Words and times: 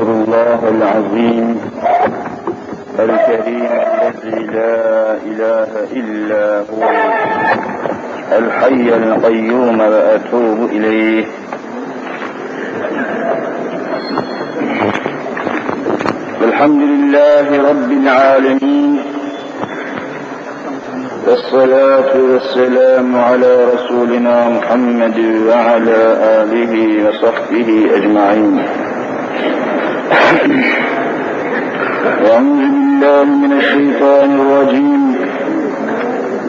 أستغفر 0.00 0.12
الله 0.12 0.60
العظيم 0.68 1.60
الكريم 2.98 3.68
الذي 4.02 4.46
لا 4.46 5.14
إله 5.30 5.70
إلا 5.92 6.58
هو 6.70 6.82
الحي 8.38 8.88
القيوم 8.94 9.80
وأتوب 9.80 10.58
إليه. 10.72 11.24
الحمد 16.44 16.82
لله 16.82 17.46
رب 17.70 17.90
العالمين 17.92 19.00
والصلاة 21.26 22.12
والسلام 22.32 23.16
على 23.16 23.52
رسولنا 23.74 24.48
محمد 24.48 25.18
وعلى 25.48 26.00
آله 26.40 26.72
وصحبه 27.08 27.68
أجمعين. 27.96 28.79
أعوذ 32.30 32.44
بالله 32.44 33.24
من 33.24 33.52
الشيطان 33.52 34.30
الرجيم. 34.40 35.02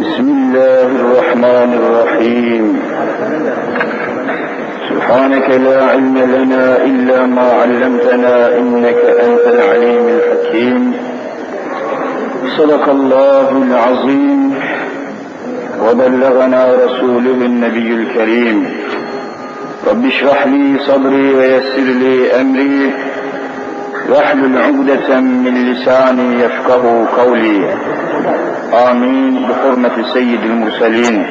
بسم 0.02 0.28
الله 0.38 0.88
الرحمن 1.02 1.70
الرحيم. 1.82 2.66
سبحانك 4.90 5.48
لا 5.50 5.86
علم 5.86 6.18
لنا 6.18 6.66
إلا 6.90 7.26
ما 7.26 7.48
علمتنا 7.62 8.58
إنك 8.58 9.02
أنت 9.26 9.46
العليم 9.56 10.06
الحكيم. 10.18 10.94
صدق 12.58 12.90
الله 12.90 13.50
العظيم. 13.68 14.42
وبلغنا 15.86 16.62
رسوله 16.86 17.40
النبي 17.52 17.90
الكريم. 17.94 18.58
رب 19.88 20.06
اشرح 20.06 20.48
لي 20.48 20.80
صدري 20.88 21.34
ويسر 21.34 21.88
لي 22.02 22.42
أمري. 22.42 22.92
واحلل 24.12 24.62
عقدة 24.62 25.20
من 25.20 25.74
لساني 25.74 26.44
يفقه 26.44 27.08
قولي. 27.18 27.76
آمين. 28.90 29.48
بحرمة 29.48 30.14
سيد 30.14 30.44
المرسلين. 30.44 31.26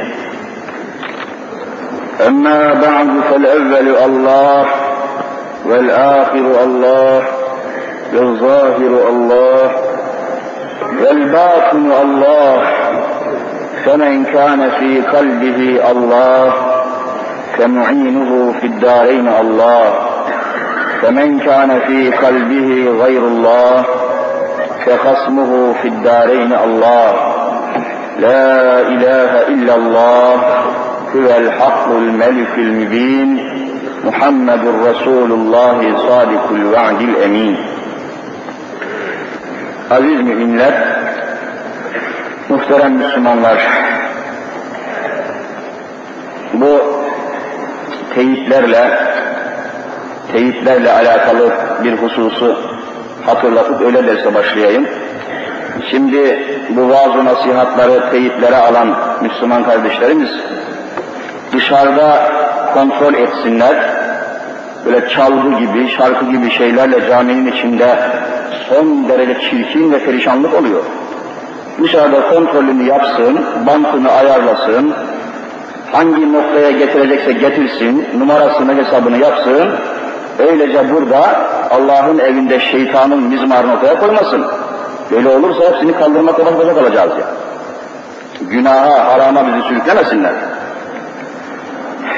أما 2.27 2.75
بعد 2.75 3.09
فالأول 3.31 3.97
الله 4.05 4.67
والآخر 5.67 6.64
الله 6.64 7.22
والظاهر 8.14 9.09
الله 9.09 9.70
والباطن 11.00 11.92
الله. 12.03 12.62
فمن 13.87 14.25
كان 14.25 14.70
في 14.70 15.00
قلبه 15.00 15.91
الله 15.91 16.55
فمعينه 17.59 18.55
في 18.61 18.67
الدارين 18.67 19.28
الله. 19.28 20.09
فمن 21.02 21.39
كان 21.39 21.80
في 21.88 22.11
قلبه 22.11 22.91
غير 23.03 23.28
الله 23.28 23.86
فخصمه 24.86 25.73
في 25.81 25.88
الدارين 25.88 26.53
الله 26.53 27.14
لا 28.19 28.80
إله 28.81 29.47
إلا 29.47 29.75
الله 29.75 30.36
هو 31.16 31.38
الحق 31.38 31.88
الملك 31.91 32.53
المبين 32.58 33.30
محمد 34.05 34.67
رسول 34.67 35.31
الله 35.31 35.97
صادق 36.08 36.50
الوعد 36.52 37.02
الأمين 37.02 37.58
Aziz 39.91 40.22
müminler, 40.22 40.73
muhterem 42.50 42.94
Müslümanlar, 42.94 43.59
bu 46.53 46.81
teyitlerle, 48.16 49.08
teyitlerle 50.33 50.92
alakalı 50.92 51.53
bir 51.84 51.92
hususu 51.92 52.56
hatırlatıp 53.27 53.81
öyle 53.83 54.06
derse 54.06 54.34
başlayayım. 54.34 54.87
Şimdi 55.91 56.39
bu 56.70 56.89
vaaz 56.89 57.25
nasihatları 57.25 58.10
teyitlere 58.10 58.56
alan 58.56 58.97
Müslüman 59.22 59.65
kardeşlerimiz 59.65 60.31
dışarıda 61.53 62.31
kontrol 62.75 63.15
etsinler. 63.15 63.77
Böyle 64.87 65.09
çalgı 65.09 65.59
gibi, 65.59 65.88
şarkı 65.88 66.25
gibi 66.25 66.50
şeylerle 66.50 67.09
caminin 67.09 67.53
içinde 67.53 67.99
son 68.69 69.09
derece 69.09 69.41
çirkin 69.41 69.93
ve 69.93 69.99
perişanlık 69.99 70.54
oluyor. 70.54 70.83
Dışarıda 71.83 72.28
kontrolünü 72.28 72.83
yapsın, 72.83 73.41
bantını 73.66 74.10
ayarlasın, 74.10 74.94
hangi 75.93 76.33
noktaya 76.33 76.71
getirecekse 76.71 77.33
getirsin, 77.33 78.06
numarasını 78.19 78.75
hesabını 78.75 79.19
yapsın, 79.19 79.69
öylece 80.41 80.95
burada 80.95 81.51
Allah'ın 81.71 82.19
evinde 82.19 82.61
şeytanın 82.61 83.23
mizmarını 83.23 83.75
ortaya 83.75 83.99
koymasın. 83.99 84.47
Böyle 85.11 85.28
olursa 85.28 85.71
hepsini 85.71 85.93
kaldırmak 85.93 86.37
koca 86.37 86.75
kalacağız 86.75 87.11
ya. 87.19 87.27
Günaha, 88.41 89.12
harama 89.12 89.47
bizi 89.47 89.69
sürüklemesinler. 89.69 90.33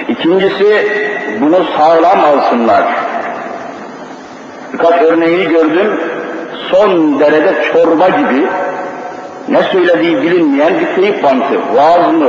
İkincisi, 0.09 0.89
bunu 1.41 1.65
sağlam 1.79 2.19
alsınlar. 2.25 2.85
Birkaç 4.73 5.03
örneğini 5.03 5.49
gördüm, 5.49 6.01
son 6.71 7.21
derece 7.21 7.73
çorba 7.73 8.09
gibi, 8.09 8.47
ne 9.49 9.63
söylediği 9.63 10.23
bilinmeyen 10.23 10.73
bir 10.81 10.95
teyip 10.95 11.23
bantı, 11.23 11.61
vaaz 11.75 12.13
mı, 12.13 12.29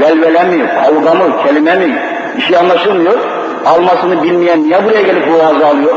velvele 0.00 0.44
mi, 0.44 0.70
kavga 0.84 1.14
mı, 1.14 1.24
kelime 1.46 1.74
mi, 1.74 1.98
bir 2.36 2.42
şey 2.42 2.56
anlaşılmıyor. 2.56 3.37
Almasını 3.66 4.22
bilmeyen 4.22 4.62
niye 4.62 4.84
buraya 4.84 5.02
gelip 5.02 5.28
bu 5.28 5.32
vaazı 5.32 5.66
alıyor? 5.66 5.96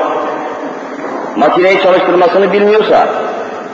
Makineyi 1.35 1.81
çalıştırmasını 1.83 2.53
bilmiyorsa, 2.53 3.07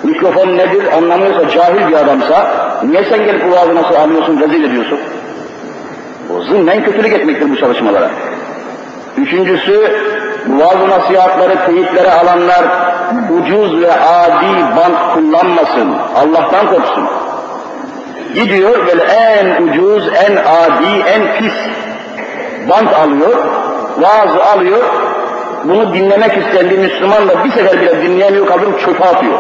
mikrofon 0.04 0.48
nedir 0.48 0.98
anlamıyorsa, 0.98 1.50
cahil 1.50 1.88
bir 1.88 1.94
adamsa, 1.94 2.48
niye 2.84 3.04
sen 3.04 3.26
gelip 3.26 3.46
bu 3.48 3.52
vaazı 3.52 3.76
nasıl 3.76 3.96
alıyorsun, 3.96 4.40
rezil 4.40 4.64
ediyorsun? 4.64 5.00
O 6.36 6.42
zımnen 6.42 6.84
kötülük 6.84 7.14
etmektir 7.14 7.50
bu 7.50 7.58
çalışmalara. 7.58 8.10
Üçüncüsü, 9.18 9.92
bu 10.46 10.60
vaaz 10.60 10.90
nasihatları, 10.90 11.66
teyitlere 11.66 12.12
alanlar 12.12 12.66
ucuz 13.40 13.82
ve 13.82 13.92
adi 13.92 14.76
bant 14.78 15.14
kullanmasın. 15.14 15.96
Allah'tan 16.16 16.68
korksun. 16.68 17.08
Gidiyor 18.36 18.88
böyle 18.88 19.04
en 19.04 19.64
ucuz, 19.64 20.08
en 20.08 20.36
adi, 20.36 21.10
en 21.16 21.38
pis 21.38 21.54
bant 22.70 22.94
alıyor, 22.94 23.36
vaazı 23.98 24.44
alıyor. 24.44 24.84
Bunu 25.64 25.94
dinlemek 25.94 26.38
isteyen 26.38 26.70
bir 26.70 26.78
Müslüman 26.78 27.30
da 27.30 27.44
bir 27.46 27.52
sefer 27.52 27.82
bile 27.82 28.02
dinleyemiyor, 28.02 28.48
kaldırıp 28.48 28.80
çöpe 28.80 29.06
atıyor. 29.06 29.40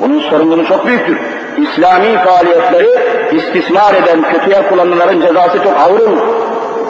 Bunun 0.00 0.20
sorumluluğu 0.20 0.66
çok 0.66 0.86
büyüktür. 0.86 1.18
İslami 1.58 2.18
faaliyetleri 2.24 2.88
istismar 3.32 3.94
eden, 3.94 4.22
kötüye 4.32 4.68
kullananların 4.68 5.20
cezası 5.20 5.62
çok 5.62 5.80
ağır 5.80 6.00
olur. 6.00 6.18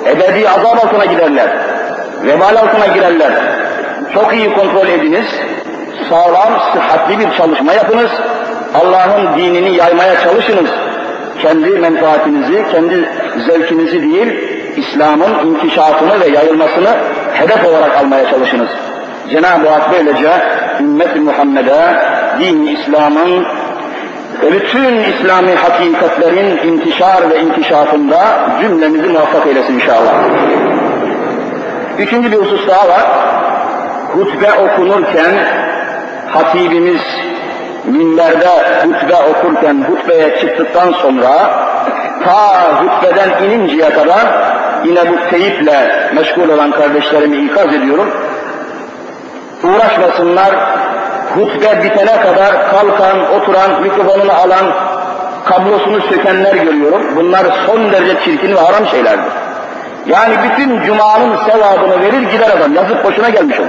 Ebedi 0.07 0.49
azap 0.49 0.85
altına 0.85 1.05
giderler. 1.05 1.57
Vebal 2.25 2.57
altına 2.57 2.87
girerler. 2.95 3.33
Çok 4.15 4.35
iyi 4.35 4.55
kontrol 4.55 4.89
ediniz. 4.89 5.27
Sağlam, 6.09 6.61
sıhhatli 6.73 7.19
bir 7.19 7.37
çalışma 7.37 7.73
yapınız. 7.73 8.11
Allah'ın 8.75 9.39
dinini 9.39 9.77
yaymaya 9.77 10.21
çalışınız. 10.21 10.71
Kendi 11.43 11.71
menfaatinizi, 11.71 12.65
kendi 12.73 13.09
zevkinizi 13.47 14.03
değil, 14.03 14.52
İslam'ın 14.77 15.47
inkişafını 15.47 16.21
ve 16.21 16.29
yayılmasını 16.29 16.97
hedef 17.33 17.67
olarak 17.67 17.97
almaya 17.97 18.31
çalışınız. 18.31 18.69
Cenab-ı 19.31 19.69
Hak 19.69 19.93
böylece 19.93 20.31
ümmet-i 20.81 21.21
Muhammed'e 21.21 21.97
din 22.41 22.67
İslam'ın 22.67 23.47
ve 24.43 24.53
bütün 24.53 24.95
İslami 24.95 25.55
hakikatlerin 25.55 26.69
intişar 26.69 27.31
ve 27.31 27.41
inkişafında 27.41 28.19
cümlemizi 28.61 29.07
muvaffak 29.07 29.47
eylesin 29.47 29.75
inşallah. 29.75 30.15
Üçüncü 31.99 32.33
bir 32.33 32.37
husus 32.37 32.69
daha 32.69 32.89
var. 32.89 33.07
Hutbe 34.13 34.53
okunurken 34.53 35.35
hatibimiz 36.29 37.01
minberde 37.85 38.49
hutbe 38.85 39.15
okurken 39.17 39.85
hutbeye 39.89 40.39
çıktıktan 40.41 40.93
sonra 40.93 41.31
ta 42.25 42.63
hutbeden 42.83 43.45
ininceye 43.45 43.91
kadar 43.91 44.27
yine 44.85 45.01
bu 45.09 45.31
teyiple 45.31 46.11
meşgul 46.15 46.49
olan 46.49 46.71
kardeşlerimi 46.71 47.37
ikaz 47.37 47.75
ediyorum. 47.75 48.11
Uğraşmasınlar, 49.65 50.51
hutbe 51.35 51.83
bitene 51.85 52.21
kadar 52.21 52.71
kalkan, 52.71 53.35
oturan, 53.35 53.83
mikrofonunu 53.83 54.33
alan, 54.33 54.67
kablosunu 55.45 56.01
sökenler 56.01 56.55
görüyorum. 56.55 57.03
Bunlar 57.17 57.47
son 57.67 57.93
derece 57.93 58.21
çirkin 58.25 58.57
ve 58.57 58.61
haram 58.61 58.87
şeylerdir. 58.87 59.33
Yani 60.07 60.35
bütün 60.45 60.83
cumanın 60.83 61.37
sevabını 61.37 62.01
verir 62.01 62.23
gider 62.23 62.51
adam, 62.51 62.75
yazıp 62.75 63.05
boşuna 63.05 63.29
gelmiş 63.29 63.61
olur. 63.61 63.69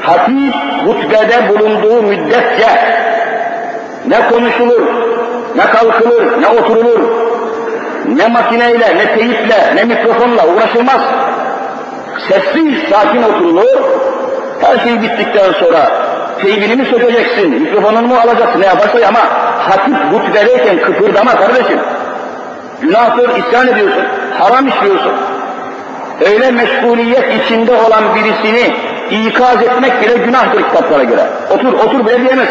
Hatip 0.00 0.54
hutbede 0.86 1.48
bulunduğu 1.48 2.02
müddetçe 2.02 2.68
ne 4.08 4.28
konuşulur, 4.28 4.82
ne 5.56 5.66
kalkılır, 5.66 6.42
ne 6.42 6.48
oturulur, 6.48 7.19
ne 8.08 8.26
makineyle, 8.26 8.96
ne 8.96 9.16
teyiple, 9.16 9.76
ne 9.76 9.84
mikrofonla 9.84 10.46
uğraşılmaz. 10.46 11.00
Sessiz, 12.28 12.74
sakin 12.90 13.22
oturulur. 13.22 13.80
Her 14.60 14.78
şey 14.78 15.02
bittikten 15.02 15.52
sonra 15.52 15.90
teybini 16.42 16.76
mi 16.76 16.84
sökeceksin, 16.84 17.62
mikrofonunu 17.62 18.06
mu 18.06 18.14
alacaksın, 18.14 18.60
ne 18.60 18.66
yaparsa 18.66 18.98
ama 19.08 19.20
hatip 19.58 19.96
hutbedeyken 20.12 20.78
kıpırdama 20.82 21.36
kardeşim. 21.36 21.78
Günahtır, 22.80 23.28
isyan 23.28 23.68
ediyorsun, 23.68 24.04
haram 24.38 24.68
işliyorsun. 24.68 25.12
Öyle 26.26 26.50
meşguliyet 26.50 27.44
içinde 27.44 27.72
olan 27.72 28.04
birisini 28.14 28.74
ikaz 29.10 29.62
etmek 29.62 30.02
bile 30.02 30.24
günahtır 30.24 30.62
kitaplara 30.62 31.04
göre. 31.04 31.26
Otur, 31.50 31.72
otur 31.72 32.06
bile 32.06 32.20
diyemez. 32.20 32.48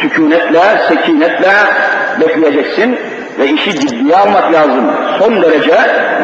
Sükunetle, 0.00 0.60
sekinetle 0.88 1.52
bekleyeceksin 2.20 2.98
ve 3.38 3.46
işi 3.46 3.80
ciddiye 3.80 4.16
almak 4.16 4.52
lazım. 4.52 4.90
Son 5.18 5.42
derece 5.42 5.74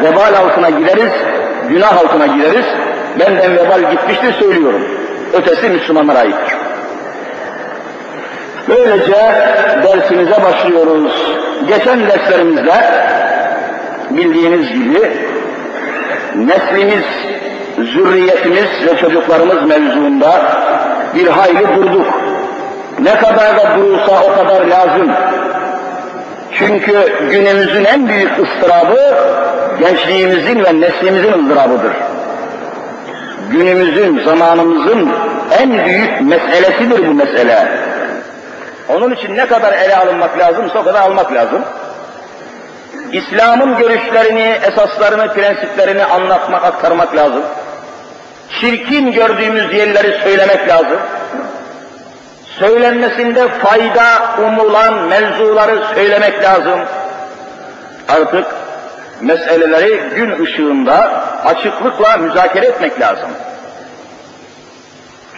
vebal 0.03 0.33
altına 0.33 0.69
gideriz, 0.69 1.11
günah 1.69 1.97
altına 1.97 2.25
gideriz. 2.25 2.65
Benden 3.19 3.57
vebal 3.57 3.91
gitmiştir 3.91 4.33
söylüyorum. 4.33 4.81
Ötesi 5.33 5.69
Müslümanlara 5.69 6.19
aittir. 6.19 6.57
Böylece 8.67 9.17
dersimize 9.83 10.43
başlıyoruz. 10.43 11.13
Geçen 11.67 12.07
derslerimizde 12.07 12.73
bildiğiniz 14.09 14.73
gibi 14.73 15.11
neslimiz, 16.35 17.05
zürriyetimiz 17.77 18.87
ve 18.87 18.97
çocuklarımız 18.97 19.63
mevzuunda 19.63 20.31
bir 21.15 21.27
hayli 21.27 21.75
durduk. 21.75 22.07
Ne 22.99 23.15
kadar 23.15 23.57
da 23.57 23.75
durulsa 23.77 24.23
o 24.23 24.35
kadar 24.35 24.65
lazım. 24.65 25.11
Çünkü 26.57 27.13
günümüzün 27.31 27.85
en 27.85 28.07
büyük 28.07 28.31
ıstırabı 28.39 29.15
gençliğimizin 29.79 30.63
ve 30.63 30.81
neslimizin 30.81 31.33
ızdırabıdır. 31.33 31.93
Günümüzün, 33.49 34.23
zamanımızın 34.25 35.11
en 35.59 35.85
büyük 35.85 36.21
meselesidir 36.21 37.07
bu 37.07 37.13
mesele. 37.13 37.67
Onun 38.89 39.11
için 39.11 39.35
ne 39.35 39.45
kadar 39.45 39.73
ele 39.73 39.95
alınmak 39.95 40.39
lazımsa 40.39 40.79
o 40.79 40.83
kadar 40.83 41.01
almak 41.01 41.33
lazım. 41.33 41.61
İslam'ın 43.11 43.77
görüşlerini, 43.77 44.57
esaslarını, 44.71 45.33
prensiplerini 45.33 46.05
anlatmak, 46.05 46.65
aktarmak 46.65 47.15
lazım. 47.15 47.43
Çirkin 48.59 49.11
gördüğümüz 49.11 49.73
yerleri 49.73 50.21
söylemek 50.23 50.69
lazım. 50.69 50.99
Söylenmesinde 52.59 53.47
fayda 53.47 54.35
umulan 54.39 54.93
mevzuları 54.93 55.85
söylemek 55.95 56.43
lazım. 56.43 56.79
Artık 58.09 58.45
meseleleri 59.21 60.01
gün 60.15 60.43
ışığında 60.43 61.23
açıklıkla 61.45 62.17
müzakere 62.17 62.65
etmek 62.65 62.99
lazım. 62.99 63.29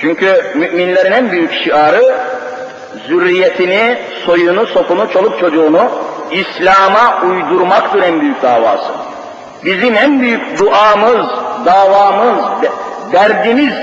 Çünkü 0.01 0.43
müminlerin 0.55 1.11
en 1.11 1.31
büyük 1.31 1.53
şiarı 1.53 2.15
zürriyetini, 3.07 3.97
soyunu, 4.25 4.67
sopunu, 4.67 5.11
çoluk 5.13 5.39
çocuğunu 5.39 5.89
İslam'a 6.31 7.21
uydurmaktır 7.21 8.03
en 8.03 8.21
büyük 8.21 8.41
davası. 8.41 8.91
Bizim 9.65 9.95
en 9.95 10.21
büyük 10.21 10.59
duamız, 10.59 11.27
davamız, 11.65 12.45
derdimiz, 13.13 13.73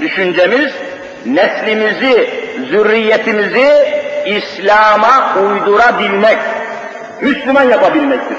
düşüncemiz 0.00 0.72
neslimizi, 1.26 2.41
zürriyetimizi 2.69 3.71
İslam'a 4.25 5.35
uydurabilmek, 5.41 6.37
Müslüman 7.21 7.63
yapabilmektir. 7.63 8.37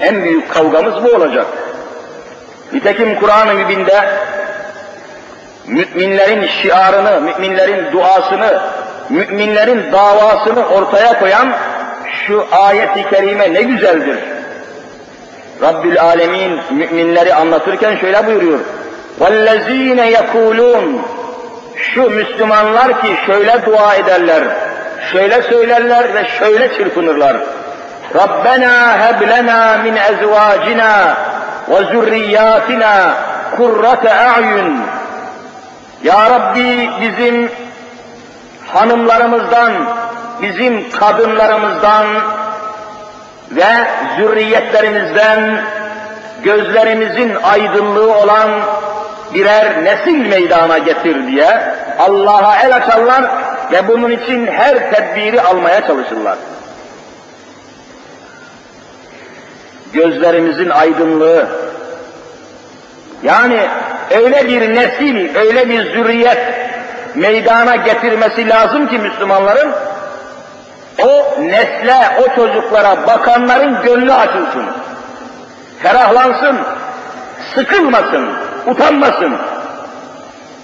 En 0.00 0.24
büyük 0.24 0.50
kavgamız 0.50 1.04
bu 1.04 1.08
olacak. 1.16 1.46
Nitekim 2.72 3.20
Kur'an-ı 3.20 3.54
Mübin'de 3.54 4.04
müminlerin 5.66 6.46
şiarını, 6.46 7.20
müminlerin 7.20 7.92
duasını, 7.92 8.60
müminlerin 9.10 9.92
davasını 9.92 10.68
ortaya 10.68 11.18
koyan 11.18 11.52
şu 12.26 12.46
ayet-i 12.52 13.10
kerime 13.10 13.54
ne 13.54 13.62
güzeldir. 13.62 14.18
Rabbül 15.62 16.00
Alemin 16.00 16.60
müminleri 16.70 17.34
anlatırken 17.34 17.96
şöyle 17.96 18.26
buyuruyor. 18.26 18.60
وَالَّذ۪ينَ 19.20 20.00
يَقُولُونَ 20.16 20.98
şu 21.81 22.09
Müslümanlar 22.09 23.01
ki 23.01 23.15
şöyle 23.25 23.65
dua 23.65 23.95
ederler, 23.95 24.43
şöyle 25.11 25.41
söylerler 25.41 26.13
ve 26.13 26.25
şöyle 26.39 26.73
çırpınırlar. 26.77 27.37
Rabbena 28.15 28.99
heb 28.99 29.29
lena 29.29 29.77
min 29.77 29.95
ezvacina 29.95 31.17
ve 31.69 31.77
zürriyatina 31.91 33.13
kurrate 33.57 34.13
a'yun. 34.13 34.79
Ya 36.03 36.29
Rabbi 36.29 36.89
bizim 37.01 37.51
hanımlarımızdan, 38.67 39.71
bizim 40.41 40.89
kadınlarımızdan 40.89 42.05
ve 43.51 43.87
zürriyetlerimizden 44.17 45.61
gözlerimizin 46.43 47.35
aydınlığı 47.43 48.17
olan 48.17 48.49
birer 49.33 49.83
nesil 49.83 50.27
meydana 50.27 50.77
getir 50.77 51.27
diye 51.27 51.73
Allah'a 51.99 52.59
el 52.59 52.75
açarlar 52.75 53.23
ve 53.71 53.87
bunun 53.87 54.11
için 54.11 54.47
her 54.47 54.91
tedbiri 54.91 55.41
almaya 55.41 55.87
çalışırlar. 55.87 56.37
Gözlerimizin 59.93 60.69
aydınlığı, 60.69 61.47
yani 63.23 63.59
öyle 64.11 64.47
bir 64.47 64.75
nesil, 64.75 65.35
öyle 65.35 65.69
bir 65.69 65.93
zürriyet 65.93 66.39
meydana 67.15 67.75
getirmesi 67.75 68.49
lazım 68.49 68.87
ki 68.87 68.97
Müslümanların, 68.97 69.71
o 71.03 71.41
nesle, 71.41 71.95
o 72.19 72.35
çocuklara 72.35 73.07
bakanların 73.07 73.81
gönlü 73.83 74.13
açılsın, 74.13 74.65
ferahlansın, 75.83 76.57
sıkılmasın, 77.55 78.29
utanmasın. 78.67 79.37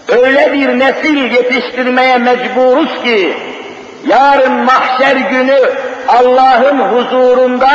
Öyle 0.08 0.54
bir 0.54 0.80
nesil 0.80 1.18
yetiştirmeye 1.18 2.18
mecburuz 2.18 3.04
ki, 3.04 3.38
yarın 4.06 4.54
mahşer 4.54 5.16
günü 5.16 5.60
Allah'ın 6.08 6.80
huzurunda 6.80 7.70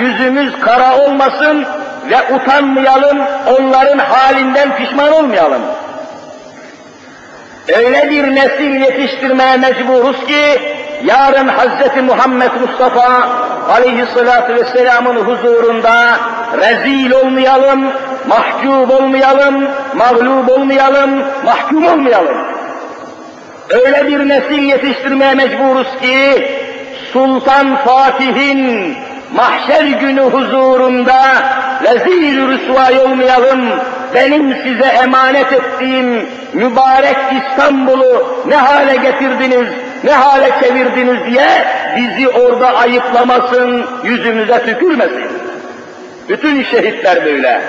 yüzümüz 0.00 0.60
kara 0.60 0.98
olmasın 0.98 1.66
ve 2.10 2.34
utanmayalım, 2.34 3.18
onların 3.46 3.98
halinden 3.98 4.76
pişman 4.76 5.12
olmayalım. 5.12 5.62
Öyle 7.68 8.10
bir 8.10 8.34
nesil 8.34 8.80
yetiştirmeye 8.80 9.56
mecburuz 9.56 10.26
ki, 10.26 10.60
yarın 11.04 11.48
Hz. 11.48 12.02
Muhammed 12.02 12.50
Mustafa 12.60 13.28
aleyhissalatü 13.68 14.54
vesselamın 14.54 15.16
huzurunda 15.16 16.16
rezil 16.58 17.10
olmayalım, 17.12 17.92
mahcup 18.28 19.00
olmayalım, 19.00 19.68
mağlup 19.94 20.50
olmayalım, 20.50 21.10
mahkum 21.44 21.86
olmayalım. 21.86 22.36
Öyle 23.70 24.06
bir 24.08 24.28
nesil 24.28 24.62
yetiştirmeye 24.62 25.34
mecburuz 25.34 25.86
ki, 26.02 26.46
Sultan 27.12 27.76
Fatih'in 27.76 28.94
mahşer 29.34 29.84
günü 29.84 30.20
huzurunda 30.20 31.22
rezil 31.82 32.48
rüsvay 32.48 32.98
olmayalım, 32.98 33.60
benim 34.14 34.54
size 34.62 34.86
emanet 34.86 35.52
ettiğim 35.52 36.28
mübarek 36.52 37.16
İstanbul'u 37.32 38.44
ne 38.46 38.56
hale 38.56 38.96
getirdiniz, 38.96 39.68
ne 40.04 40.12
hale 40.12 40.50
çevirdiniz 40.62 41.26
diye 41.30 41.48
bizi 41.96 42.28
orada 42.28 42.76
ayıplamasın, 42.76 43.84
yüzümüze 44.04 44.62
tükürmesin. 44.66 45.30
Bütün 46.28 46.64
şehitler 46.64 47.24
böyle. 47.24 47.62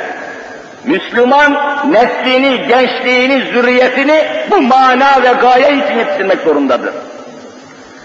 Müslüman 0.86 1.58
neslini, 1.92 2.68
gençliğini, 2.68 3.44
zürriyetini 3.54 4.26
bu 4.52 4.62
mana 4.62 5.24
ve 5.24 5.34
gaye 5.42 5.78
için 5.78 5.98
yetiştirmek 5.98 6.40
zorundadır. 6.40 6.94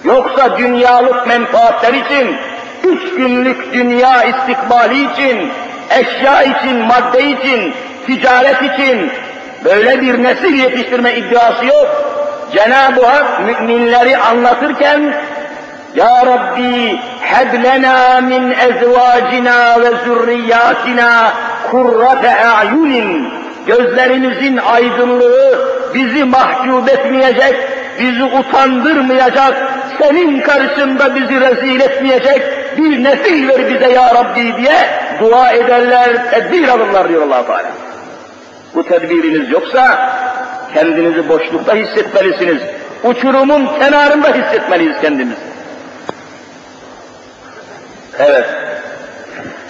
Yoksa 0.05 0.59
dünyalık 0.59 1.27
menfaatler 1.27 1.93
için, 1.93 2.37
üç 2.85 3.15
günlük 3.17 3.73
dünya 3.73 4.25
istikbali 4.25 5.13
için, 5.13 5.51
eşya 5.91 6.43
için, 6.43 6.77
madde 6.87 7.25
için, 7.25 7.75
ticaret 8.07 8.63
için 8.63 9.11
böyle 9.65 10.01
bir 10.01 10.23
nesil 10.23 10.55
yetiştirme 10.55 11.15
iddiası 11.15 11.67
yok. 11.67 12.15
Cenab-ı 12.55 13.07
Hak 13.07 13.41
müminleri 13.41 14.17
anlatırken 14.17 15.15
Ya 15.95 16.27
Rabbi 16.27 17.01
heb 17.21 17.65
lena 17.65 18.21
min 18.21 18.51
ezvacina 18.51 19.81
ve 19.81 19.91
zürriyatina 20.05 21.33
kurrate 21.71 22.45
a'yunin 22.45 23.29
gözlerimizin 23.67 24.57
aydınlığı 24.57 25.69
bizi 25.95 26.25
mahcup 26.25 26.89
etmeyecek, 26.89 27.55
bizi 28.01 28.25
utandırmayacak, 28.25 29.55
senin 29.99 30.41
karşında 30.41 31.15
bizi 31.15 31.41
rezil 31.41 31.81
etmeyecek 31.81 32.43
bir 32.79 33.05
nesil 33.05 33.49
ver 33.49 33.71
bize 33.71 33.93
ya 33.93 34.15
Rabbi 34.15 34.57
diye 34.57 34.77
dua 35.21 35.53
ederler, 35.53 36.31
tedbir 36.31 36.69
alırlar 36.69 37.09
diyor 37.09 37.23
allah 37.23 37.47
Teala. 37.47 37.71
Bu 38.75 38.85
tedbiriniz 38.85 39.51
yoksa 39.51 40.11
kendinizi 40.75 41.29
boşlukta 41.29 41.75
hissetmelisiniz. 41.75 42.63
Uçurumun 43.05 43.69
kenarında 43.79 44.29
hissetmeliyiz 44.29 44.97
kendimizi. 45.01 45.41
Evet, 48.19 48.47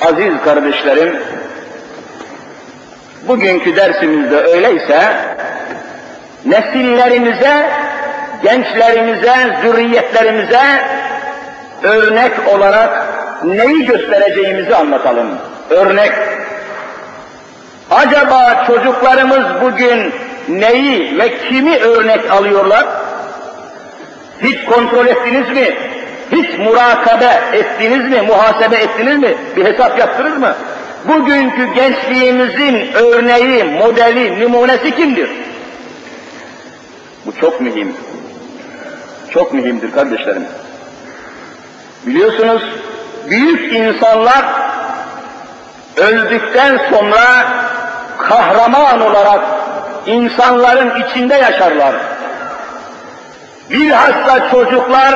aziz 0.01 0.43
kardeşlerim, 0.45 1.17
bugünkü 3.29 3.77
dersimizde 3.77 4.37
öyleyse, 4.37 5.01
nesillerimize, 6.45 7.71
gençlerimize, 8.43 9.35
zürriyetlerimize 9.63 10.63
örnek 11.83 12.33
olarak 12.55 13.07
neyi 13.45 13.85
göstereceğimizi 13.87 14.77
anlatalım. 14.77 15.29
Örnek. 15.71 16.13
Acaba 17.91 18.65
çocuklarımız 18.67 19.45
bugün 19.63 20.15
neyi 20.49 21.19
ve 21.19 21.39
kimi 21.39 21.77
örnek 21.77 22.31
alıyorlar? 22.31 22.87
Hiç 24.43 24.65
kontrol 24.65 25.07
ettiniz 25.07 25.51
mi? 25.51 25.77
Hiç 26.33 26.59
murakabe 26.59 27.41
ettiniz 27.53 28.11
mi? 28.11 28.23
Muhasebe 28.23 28.77
ettiniz 28.77 29.19
mi? 29.19 29.35
Bir 29.57 29.65
hesap 29.65 29.99
yaptınız 29.99 30.39
mı? 30.39 30.55
Bugünkü 31.05 31.75
gençliğimizin 31.75 32.93
örneği, 32.93 33.65
modeli, 33.65 34.41
numunesi 34.41 34.97
kimdir? 34.97 35.31
Bu 37.27 37.33
çok 37.41 37.61
mühim. 37.61 37.97
Çok 39.31 39.55
mühimdir 39.55 39.93
kardeşlerim. 39.93 40.45
Biliyorsunuz 42.07 42.63
büyük 43.31 43.73
insanlar 43.73 44.45
öldükten 45.97 46.81
sonra 46.91 47.47
kahraman 48.19 49.01
olarak 49.01 49.41
insanların 50.07 51.03
içinde 51.03 51.35
yaşarlar. 51.35 51.95
Bilhassa 53.71 54.51
çocuklar 54.51 55.15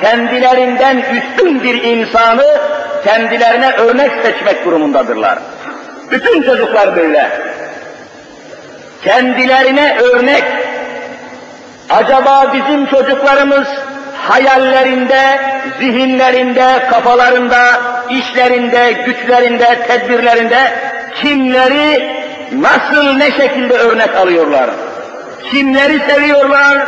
kendilerinden 0.00 0.96
üstün 0.96 1.62
bir 1.62 1.82
insanı 1.82 2.60
kendilerine 3.06 3.70
örnek 3.72 4.10
seçmek 4.22 4.64
durumundadırlar. 4.64 5.38
Bütün 6.10 6.42
çocuklar 6.42 6.96
böyle. 6.96 7.30
Kendilerine 9.04 9.98
örnek. 9.98 10.44
Acaba 11.90 12.52
bizim 12.54 12.86
çocuklarımız 12.86 13.68
hayallerinde, 14.18 15.40
zihinlerinde, 15.78 16.86
kafalarında, 16.90 17.80
işlerinde, 18.10 18.92
güçlerinde, 18.92 19.78
tedbirlerinde 19.88 20.72
kimleri 21.14 22.16
nasıl 22.52 23.16
ne 23.16 23.30
şekilde 23.30 23.74
örnek 23.74 24.16
alıyorlar? 24.16 24.70
Kimleri 25.50 26.00
seviyorlar? 26.00 26.78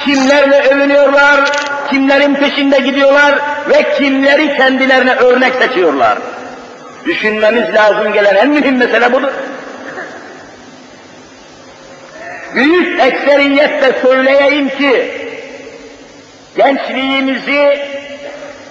Kimlerle 0.00 0.62
övünüyorlar? 0.62 1.40
Kimlerin 1.90 2.34
peşinde 2.34 2.78
gidiyorlar 2.78 3.34
ve 3.68 3.94
kimleri 3.98 4.56
kendilerine 4.56 5.14
örnek 5.14 5.54
seçiyorlar? 5.54 6.18
Düşünmemiz 7.04 7.74
lazım 7.74 8.12
gelen 8.12 8.34
en 8.34 8.50
mühim 8.50 8.76
mesele 8.76 9.12
budur. 9.12 9.32
Büyük 12.54 13.00
ekseriyetle 13.00 13.92
söyleyeyim 14.02 14.68
ki 14.68 15.10
gençliğimizi 16.56 17.78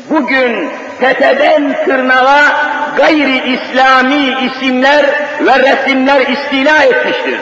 bugün 0.10 0.70
tepeden 1.00 1.86
tırnağa 1.86 2.72
gayri 2.98 3.54
İslami 3.54 4.36
isimler 4.46 5.06
ve 5.40 5.60
resimler 5.60 6.22
istila 6.22 6.84
etmiştir. 6.84 7.40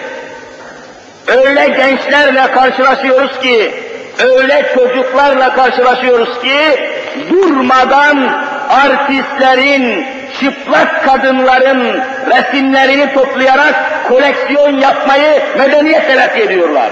Öyle 1.28 1.68
gençlerle 1.68 2.52
karşılaşıyoruz 2.52 3.40
ki, 3.40 3.72
öyle 4.20 4.66
çocuklarla 4.76 5.54
karşılaşıyoruz 5.54 6.42
ki, 6.42 6.56
durmadan 7.30 8.46
artistlerin, 8.70 10.06
çıplak 10.40 11.06
kadınların 11.06 12.02
resimlerini 12.30 13.14
toplayarak 13.14 13.76
koleksiyon 14.08 14.80
yapmayı 14.80 15.42
medeniyet 15.58 16.08
telakki 16.08 16.42
ediyorlar. 16.42 16.90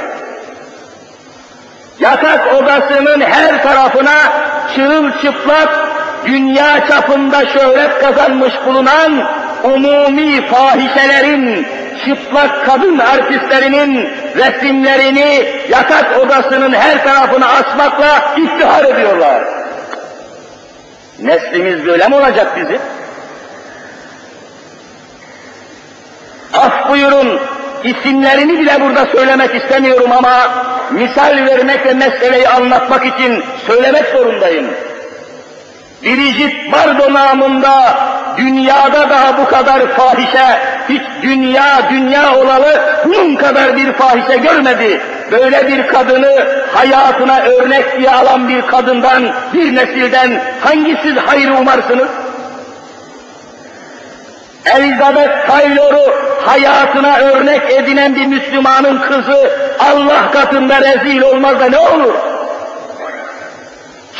Yatak 1.99 2.53
odasının 2.53 3.21
her 3.21 3.63
tarafına 3.63 4.15
çırılçıplak, 4.75 5.69
dünya 6.25 6.87
çapında 6.87 7.45
şöhret 7.45 7.99
kazanmış 7.99 8.53
bulunan 8.65 9.29
umumi 9.63 10.47
fahişelerin, 10.47 11.67
çıplak 12.05 12.65
kadın 12.65 12.97
artistlerinin 12.97 14.09
resimlerini 14.35 15.45
yatak 15.69 16.19
odasının 16.19 16.73
her 16.73 17.03
tarafına 17.03 17.47
asmakla 17.47 18.35
iftihar 18.37 18.85
ediyorlar. 18.85 19.43
Neslimiz 21.19 21.85
böyle 21.85 22.07
mi 22.07 22.15
olacak 22.15 22.57
bizim? 22.57 22.81
Af 26.53 26.89
buyurun, 26.89 27.39
isimlerini 27.83 28.59
bile 28.59 28.81
burada 28.81 29.05
söylemek 29.05 29.55
istemiyorum 29.55 30.11
ama 30.11 30.49
misal 30.91 31.45
vermek 31.45 31.85
ve 31.85 31.93
meseleyi 31.93 32.49
anlatmak 32.49 33.05
için 33.05 33.43
söylemek 33.67 34.05
zorundayım. 34.07 34.67
Biricik 36.03 36.71
Bardo 36.71 37.13
namında 37.13 37.97
dünyada 38.37 39.09
daha 39.09 39.37
bu 39.37 39.45
kadar 39.45 39.87
fahişe, 39.87 40.59
hiç 40.89 41.01
dünya 41.23 41.89
dünya 41.89 42.35
olalı 42.35 42.81
bunun 43.05 43.35
kadar 43.35 43.75
bir 43.75 43.93
fahişe 43.93 44.37
görmedi. 44.37 45.01
Böyle 45.31 45.67
bir 45.67 45.87
kadını 45.87 46.47
hayatına 46.73 47.39
örnek 47.39 47.97
diye 47.97 48.11
alan 48.11 48.47
bir 48.47 48.61
kadından, 48.61 49.23
bir 49.53 49.75
nesilden 49.75 50.41
hangisiz 50.61 51.15
hayır 51.25 51.51
umarsınız? 51.51 52.09
Elizabeth 54.65 55.47
Taylor'u 55.47 56.13
hayatına 56.45 57.17
örnek 57.17 57.71
edinen 57.71 58.15
bir 58.15 58.25
Müslümanın 58.25 58.99
kızı 58.99 59.51
Allah 59.79 60.31
katında 60.31 60.81
rezil 60.81 61.21
olmaz 61.21 61.59
da 61.59 61.65
ne 61.65 61.79
olur? 61.79 62.13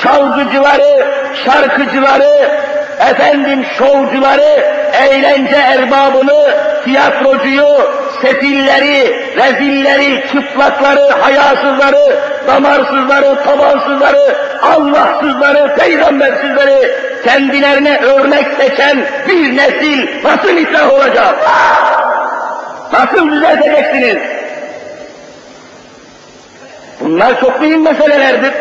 Çalgıcıları, 0.04 1.08
şarkıcıları, 1.46 2.52
efendim 3.00 3.66
şovcuları, 3.78 4.66
eğlence 4.94 5.56
erbabını, 5.56 6.56
tiyatrocuyu, 6.84 7.68
sefilleri, 8.22 9.16
rezilleri, 9.38 10.24
çıplakları, 10.32 11.10
hayasızları, 11.10 12.20
damarsızları, 12.48 13.44
tabansızları, 13.44 14.36
Allahsızları, 14.62 15.76
peygambersizleri 15.76 16.92
kendilerine 17.24 17.98
örnek 17.98 18.48
seçen 18.58 19.06
bir 19.28 19.58
nesil 19.58 20.08
nasıl 20.24 20.58
ıslah 20.58 20.94
olacak? 20.94 21.36
Nasıl 22.94 23.32
düzelteceksiniz? 23.32 24.18
Bunlar 27.00 27.40
çok 27.40 27.62
mühim 27.62 27.84
meselelerdir. 27.84 28.54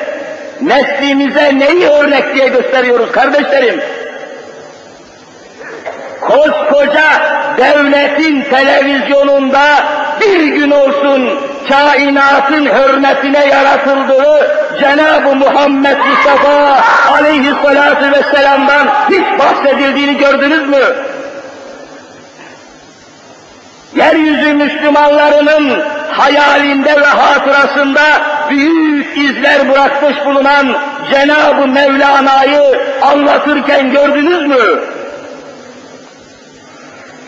Neslimize 0.61 1.59
neyi 1.59 1.89
örnek 1.89 2.35
diye 2.35 2.49
gösteriyoruz 2.49 3.13
kardeşlerim? 3.13 3.81
Koskoca 6.29 7.11
devletin 7.59 8.43
televizyonunda 8.43 9.65
bir 10.21 10.47
gün 10.47 10.71
olsun 10.71 11.41
kainatın 11.69 12.67
hürmetine 12.67 13.47
yaratıldığı 13.47 14.59
Cenab-ı 14.81 15.37
Muhammed 15.37 15.97
Mustafa 15.99 16.85
aleyhissalatu 17.13 18.13
vesselam'dan 18.13 18.89
hiç 19.11 19.39
bahsedildiğini 19.39 20.17
gördünüz 20.17 20.69
mü? 20.69 20.79
Yeryüzü 23.95 24.53
Müslümanlarının 24.53 25.83
hayalinde 26.11 27.01
ve 27.01 27.07
hatırasında 27.07 28.03
büyük 28.51 29.19
izler 29.19 29.71
bırakmış 29.71 30.17
bulunan 30.27 30.77
Cenab-ı 31.11 31.67
Mevlana'yı 31.67 32.81
anlatırken 33.03 33.91
gördünüz 33.91 34.47
mü? 34.47 34.81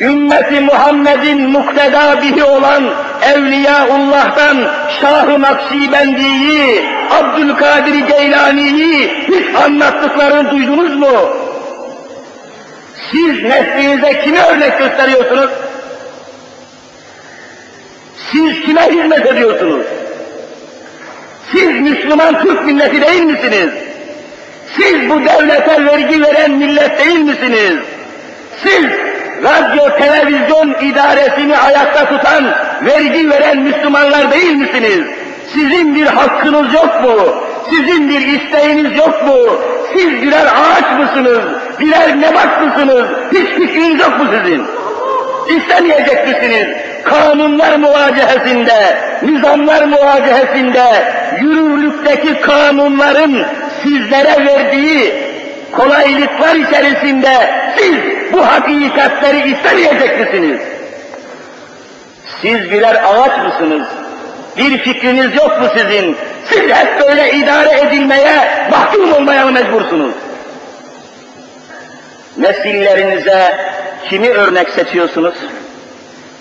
Ümmeti 0.00 0.60
Muhammed'in 0.60 1.50
mukteda 1.50 2.22
bihi 2.22 2.44
olan 2.44 2.84
Evliyaullah'tan 3.34 4.56
Şah-ı 5.00 5.42
Nakşibendi'yi, 5.42 6.84
Abdülkadir 7.10 7.94
Geylani'yi 7.94 9.08
hiç 9.28 9.54
anlattıklarını 9.54 10.50
duydunuz 10.50 10.96
mu? 10.96 11.30
Siz 13.10 13.42
neslinize 13.42 14.20
kime 14.20 14.42
örnek 14.42 14.78
gösteriyorsunuz? 14.78 15.50
Siz 18.32 18.60
kime 18.60 18.82
hizmet 18.82 19.26
ediyorsunuz? 19.26 19.86
Siz 21.52 21.68
Müslüman 21.68 22.42
Türk 22.42 22.64
milleti 22.64 23.02
değil 23.02 23.22
misiniz? 23.22 23.70
Siz 24.76 25.10
bu 25.10 25.20
devlete 25.20 25.86
vergi 25.86 26.22
veren 26.22 26.50
millet 26.50 26.98
değil 26.98 27.20
misiniz? 27.20 27.76
Siz 28.62 29.09
radyo 29.42 29.96
televizyon 29.98 30.74
idaresini 30.80 31.56
ayakta 31.56 32.04
tutan, 32.08 32.44
vergi 32.82 33.30
veren 33.30 33.58
Müslümanlar 33.58 34.32
değil 34.32 34.54
misiniz? 34.54 35.00
Sizin 35.52 35.94
bir 35.94 36.06
hakkınız 36.06 36.74
yok 36.74 37.02
mu? 37.02 37.34
Sizin 37.70 38.08
bir 38.08 38.20
isteğiniz 38.20 38.98
yok 38.98 39.26
mu? 39.26 39.36
Siz 39.92 40.22
birer 40.22 40.46
ağaç 40.46 41.00
mısınız? 41.00 41.40
Birer 41.80 42.20
nebat 42.20 42.66
mısınız? 42.66 43.04
Hiç 43.32 43.48
fikriniz 43.48 44.00
yok 44.00 44.18
mu 44.18 44.26
sizin? 44.30 44.62
İstemeyecek 45.56 46.28
misiniz? 46.28 46.66
Kanunlar 47.04 47.76
muvacehesinde, 47.76 48.98
nizamlar 49.22 49.84
muvacehesinde, 49.84 50.84
yürürlükteki 51.40 52.40
kanunların 52.40 53.46
sizlere 53.82 54.46
verdiği 54.46 55.29
kolaylıklar 55.72 56.54
içerisinde 56.54 57.50
siz 57.76 57.96
bu 58.32 58.46
hakikatleri 58.46 59.50
istemeyecek 59.50 60.20
misiniz? 60.20 60.60
Siz 62.42 62.70
birer 62.70 63.02
ağaç 63.04 63.44
mısınız? 63.44 63.86
Bir 64.56 64.78
fikriniz 64.78 65.36
yok 65.36 65.60
mu 65.60 65.68
sizin? 65.76 66.16
Siz 66.44 66.70
hep 66.70 67.00
böyle 67.00 67.32
idare 67.32 67.80
edilmeye, 67.80 68.68
mahkum 68.70 69.12
olmaya 69.12 69.46
mecbursunuz. 69.46 70.14
Nesillerinize 72.36 73.56
kimi 74.08 74.28
örnek 74.28 74.70
seçiyorsunuz? 74.70 75.34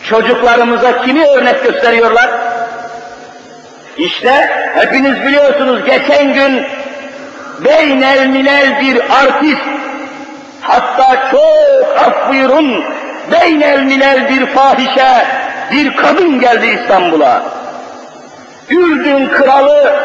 Çocuklarımıza 0.04 1.02
kimi 1.02 1.28
örnek 1.28 1.64
gösteriyorlar? 1.64 2.30
İşte 3.98 4.50
hepiniz 4.76 5.26
biliyorsunuz 5.26 5.86
geçen 5.86 6.34
gün 6.34 6.66
beynel 7.66 8.28
minel 8.28 8.82
bir 8.82 8.98
artist, 8.98 9.62
hatta 10.62 11.32
çok 11.32 11.98
af 11.98 12.30
buyurun, 12.30 12.84
beynel 13.32 13.84
minel 13.84 14.30
bir 14.30 14.46
fahişe, 14.46 15.26
bir 15.72 15.96
kadın 15.96 16.40
geldi 16.40 16.68
İstanbul'a. 16.82 17.44
Ürdün 18.70 19.28
kralı, 19.28 19.96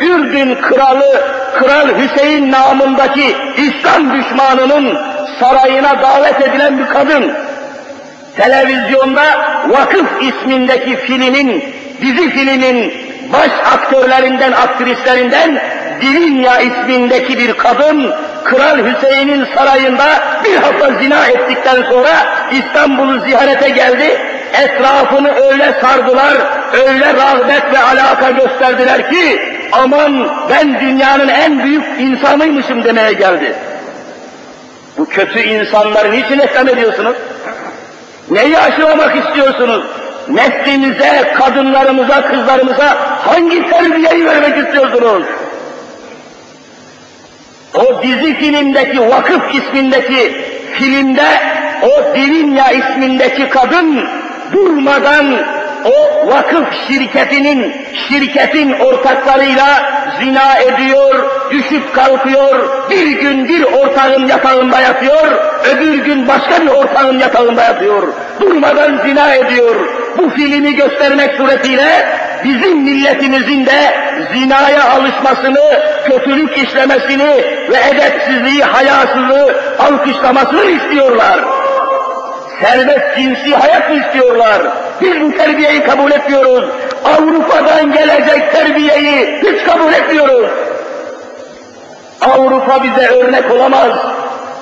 Ürdün 0.00 0.54
kralı, 0.54 1.22
Kral 1.54 1.88
Hüseyin 1.98 2.52
namındaki 2.52 3.36
İslam 3.56 4.12
düşmanının 4.12 4.98
sarayına 5.40 6.02
davet 6.02 6.40
edilen 6.40 6.78
bir 6.78 6.86
kadın. 6.86 7.32
Televizyonda 8.36 9.24
Vakıf 9.68 10.22
ismindeki 10.22 10.96
filmin, 10.96 11.64
dizi 12.02 12.30
filmin 12.30 12.94
baş 13.32 13.50
aktörlerinden, 13.72 14.52
aktrislerinden 14.52 15.60
Dilinya 16.00 16.60
ismindeki 16.60 17.38
bir 17.38 17.52
kadın, 17.52 18.12
Kral 18.44 18.78
Hüseyin'in 18.78 19.46
sarayında 19.56 20.04
bir 20.44 20.56
hafta 20.56 21.02
zina 21.02 21.26
ettikten 21.26 21.82
sonra 21.82 22.10
İstanbul'u 22.52 23.20
ziyarete 23.20 23.68
geldi. 23.68 24.18
Etrafını 24.62 25.34
öyle 25.34 25.74
sardılar, 25.80 26.34
öyle 26.72 27.14
rağbet 27.14 27.72
ve 27.72 27.78
alaka 27.78 28.30
gösterdiler 28.30 29.10
ki, 29.10 29.42
aman 29.72 30.28
ben 30.50 30.80
dünyanın 30.80 31.28
en 31.28 31.64
büyük 31.64 31.84
insanıymışım 32.00 32.84
demeye 32.84 33.12
geldi. 33.12 33.54
Bu 34.98 35.06
kötü 35.06 35.40
insanları 35.40 36.10
niçin 36.12 36.38
eslem 36.38 36.68
ediyorsunuz? 36.68 37.16
Neyi 38.30 38.58
aşılamak 38.58 39.16
istiyorsunuz? 39.16 39.84
Neslinize, 40.28 41.32
kadınlarımıza, 41.34 42.22
kızlarımıza 42.22 42.96
hangi 43.26 43.70
terbiyeyi 43.70 44.26
vermek 44.26 44.66
istiyorsunuz? 44.66 45.22
O 47.74 48.02
dizi 48.02 48.34
filmdeki 48.34 49.00
Vakıf 49.00 49.54
ismindeki 49.54 50.32
filmde 50.72 51.28
o 51.82 52.14
Dilinya 52.14 52.70
ismindeki 52.70 53.48
kadın 53.48 54.04
durmadan 54.52 55.36
o 55.84 56.26
vakıf 56.28 56.66
şirketinin, 56.88 57.74
şirketin 58.08 58.72
ortaklarıyla 58.72 59.66
zina 60.20 60.58
ediyor, 60.58 61.30
düşüp 61.50 61.94
kalkıyor, 61.94 62.68
bir 62.90 63.06
gün 63.06 63.48
bir 63.48 63.62
ortağın 63.62 64.26
yatağında 64.26 64.80
yatıyor, 64.80 65.28
öbür 65.72 66.04
gün 66.04 66.28
başka 66.28 66.62
bir 66.62 66.70
ortağın 66.70 67.18
yatağında 67.18 67.62
yatıyor, 67.62 68.02
durmadan 68.40 68.98
zina 69.06 69.34
ediyor. 69.34 69.99
Bu 70.18 70.30
filmi 70.30 70.74
göstermek 70.74 71.34
suretiyle 71.34 72.08
bizim 72.44 72.78
milletimizin 72.78 73.66
de 73.66 73.94
zinaya 74.32 74.90
alışmasını, 74.90 75.80
kötülük 76.04 76.58
işlemesini 76.58 77.44
ve 77.70 77.76
edepsizliği, 77.90 78.62
hayasızlığı 78.62 79.54
alkışlamasını 79.78 80.64
istiyorlar. 80.64 81.40
Serbest 82.62 83.16
cinsi 83.16 83.56
hayat 83.56 83.90
istiyorlar? 83.90 84.62
Biz 85.00 85.20
bu 85.20 85.36
terbiyeyi 85.36 85.82
kabul 85.84 86.10
etmiyoruz. 86.10 86.70
Avrupa'dan 87.04 87.92
gelecek 87.92 88.52
terbiyeyi 88.52 89.40
hiç 89.42 89.64
kabul 89.64 89.92
etmiyoruz. 89.92 90.50
Avrupa 92.20 92.82
bize 92.82 93.08
örnek 93.08 93.50
olamaz. 93.50 93.92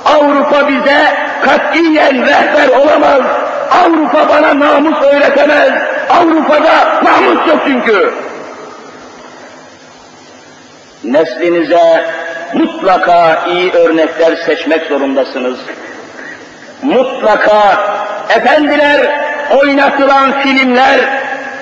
Avrupa 0.05 0.69
bize 0.69 1.13
katiyen 1.43 2.27
rehber 2.27 2.69
olamaz. 2.69 3.23
Avrupa 3.71 4.29
bana 4.29 4.59
namus 4.59 5.03
öğretemez. 5.03 5.73
Avrupa'da 6.11 7.03
namus 7.03 7.49
yok 7.49 7.59
çünkü. 7.67 8.15
Neslinize 11.05 12.05
mutlaka 12.55 13.45
iyi 13.47 13.73
örnekler 13.73 14.37
seçmek 14.37 14.87
zorundasınız. 14.87 15.59
Mutlaka 16.83 17.77
efendiler 18.29 19.21
oynatılan 19.61 20.41
filmler 20.41 21.01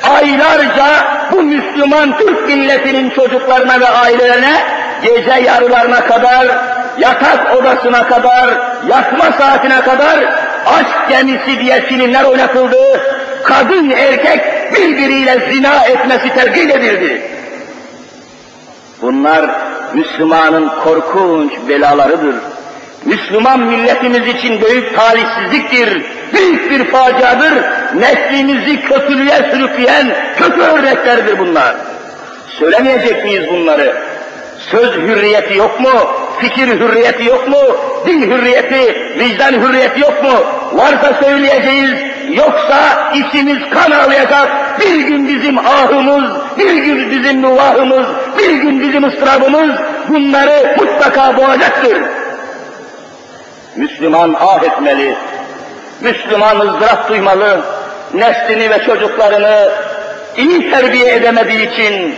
aylarca 0.03 0.87
bu 1.33 1.43
Müslüman 1.43 2.19
Türk 2.19 2.49
milletinin 2.49 3.11
çocuklarına 3.11 3.81
ve 3.81 3.89
ailelerine 3.89 4.63
gece 5.03 5.43
yarılarına 5.47 6.01
kadar, 6.01 6.47
yatak 6.99 7.57
odasına 7.57 8.09
kadar, 8.09 8.49
yatma 8.89 9.25
saatine 9.39 9.81
kadar 9.81 10.19
aşk 10.67 11.09
gemisi 11.09 11.61
diye 11.61 11.81
filmler 11.81 12.25
oynatıldı. 12.25 13.01
Kadın 13.45 13.91
erkek 13.91 14.41
birbiriyle 14.75 15.53
zina 15.53 15.85
etmesi 15.85 16.35
tergil 16.35 16.71
edildi. 16.71 17.23
Bunlar 19.03 19.51
Müslümanın 19.95 20.71
korkunç 20.85 21.53
belalarıdır. 21.69 22.35
Müslüman 23.05 23.61
milletimiz 23.61 24.29
için 24.29 24.61
büyük 24.61 24.97
talihsizliktir, 24.97 26.03
büyük 26.35 26.71
bir 26.71 26.85
faciadır. 26.85 27.53
Neslimizi 27.95 28.81
kötülüğe 28.81 29.51
sürükleyen 29.53 30.17
kötü 30.37 30.61
örneklerdir 30.61 31.39
bunlar. 31.39 31.77
Söylemeyecek 32.59 33.25
miyiz 33.25 33.45
bunları? 33.53 33.97
Söz 34.71 34.95
hürriyeti 34.95 35.55
yok 35.55 35.81
mu? 35.81 36.26
Fikir 36.41 36.69
hürriyeti 36.69 37.25
yok 37.25 37.49
mu? 37.49 37.59
Din 38.07 38.23
hürriyeti, 38.23 39.15
vicdan 39.19 39.53
hürriyeti 39.53 40.01
yok 40.01 40.23
mu? 40.23 40.33
Varsa 40.73 41.15
söyleyeceğiz, 41.23 41.91
yoksa 42.31 43.13
içimiz 43.15 43.59
kan 43.71 43.91
ağlayacak. 43.91 44.81
Bir 44.81 45.01
gün 45.01 45.29
bizim 45.29 45.59
ahımız, 45.59 46.31
bir 46.59 46.75
gün 46.75 47.11
bizim 47.11 47.43
nuvahımız, 47.43 48.07
bir 48.39 48.51
gün 48.51 48.81
bizim 48.81 49.05
ıstırabımız 49.05 49.71
bunları 50.09 50.77
mutlaka 50.79 51.37
boğacaktır. 51.37 51.97
Müslüman 53.77 54.37
ah 54.41 54.63
etmeli, 54.63 55.17
Müslüman 56.01 56.61
ızdırap 56.61 57.09
duymalı, 57.09 57.61
neslini 58.15 58.71
ve 58.71 58.85
çocuklarını 58.87 59.71
iyi 60.37 60.71
terbiye 60.71 61.15
edemediği 61.15 61.73
için, 61.73 62.15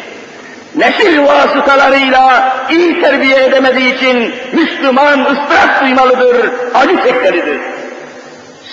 nesil 0.78 1.22
vasıtalarıyla 1.22 2.56
iyi 2.70 3.00
terbiye 3.00 3.44
edemediği 3.44 3.96
için 3.96 4.34
Müslüman 4.52 5.20
ıstırap 5.20 5.80
duymalıdır, 5.82 6.50
acı 6.74 6.96
çekmelidir. 6.96 7.58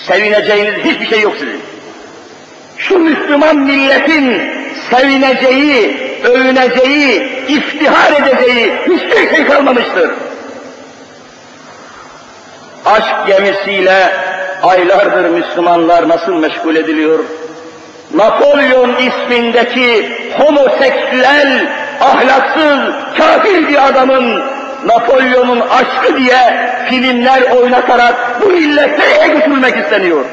Sevineceğiniz 0.06 0.84
hiçbir 0.84 1.06
şey 1.06 1.20
yok 1.20 1.34
sizin. 1.38 1.60
Şu 2.78 2.98
Müslüman 2.98 3.56
milletin 3.56 4.42
sevineceği, 4.90 5.96
övüneceği, 6.24 7.22
iftihar 7.48 8.12
edeceği 8.12 8.72
hiçbir 8.86 9.36
şey 9.36 9.46
kalmamıştır 9.46 10.10
aşk 12.86 13.26
gemisiyle 13.26 14.12
aylardır 14.62 15.28
Müslümanlar 15.28 16.08
nasıl 16.08 16.32
meşgul 16.32 16.76
ediliyor? 16.76 17.18
Napolyon 18.14 18.96
ismindeki 18.96 20.12
homoseksüel, 20.38 21.68
ahlaksız, 22.00 22.94
kafir 23.18 23.68
bir 23.68 23.88
adamın 23.88 24.42
Napolyon'un 24.84 25.60
aşkı 25.60 26.16
diye 26.16 26.70
filmler 26.88 27.42
oynatarak 27.42 28.40
bu 28.40 28.46
millete 28.46 28.98
nereye 28.98 29.28
götürülmek 29.34 29.76
isteniyor? 29.76 30.24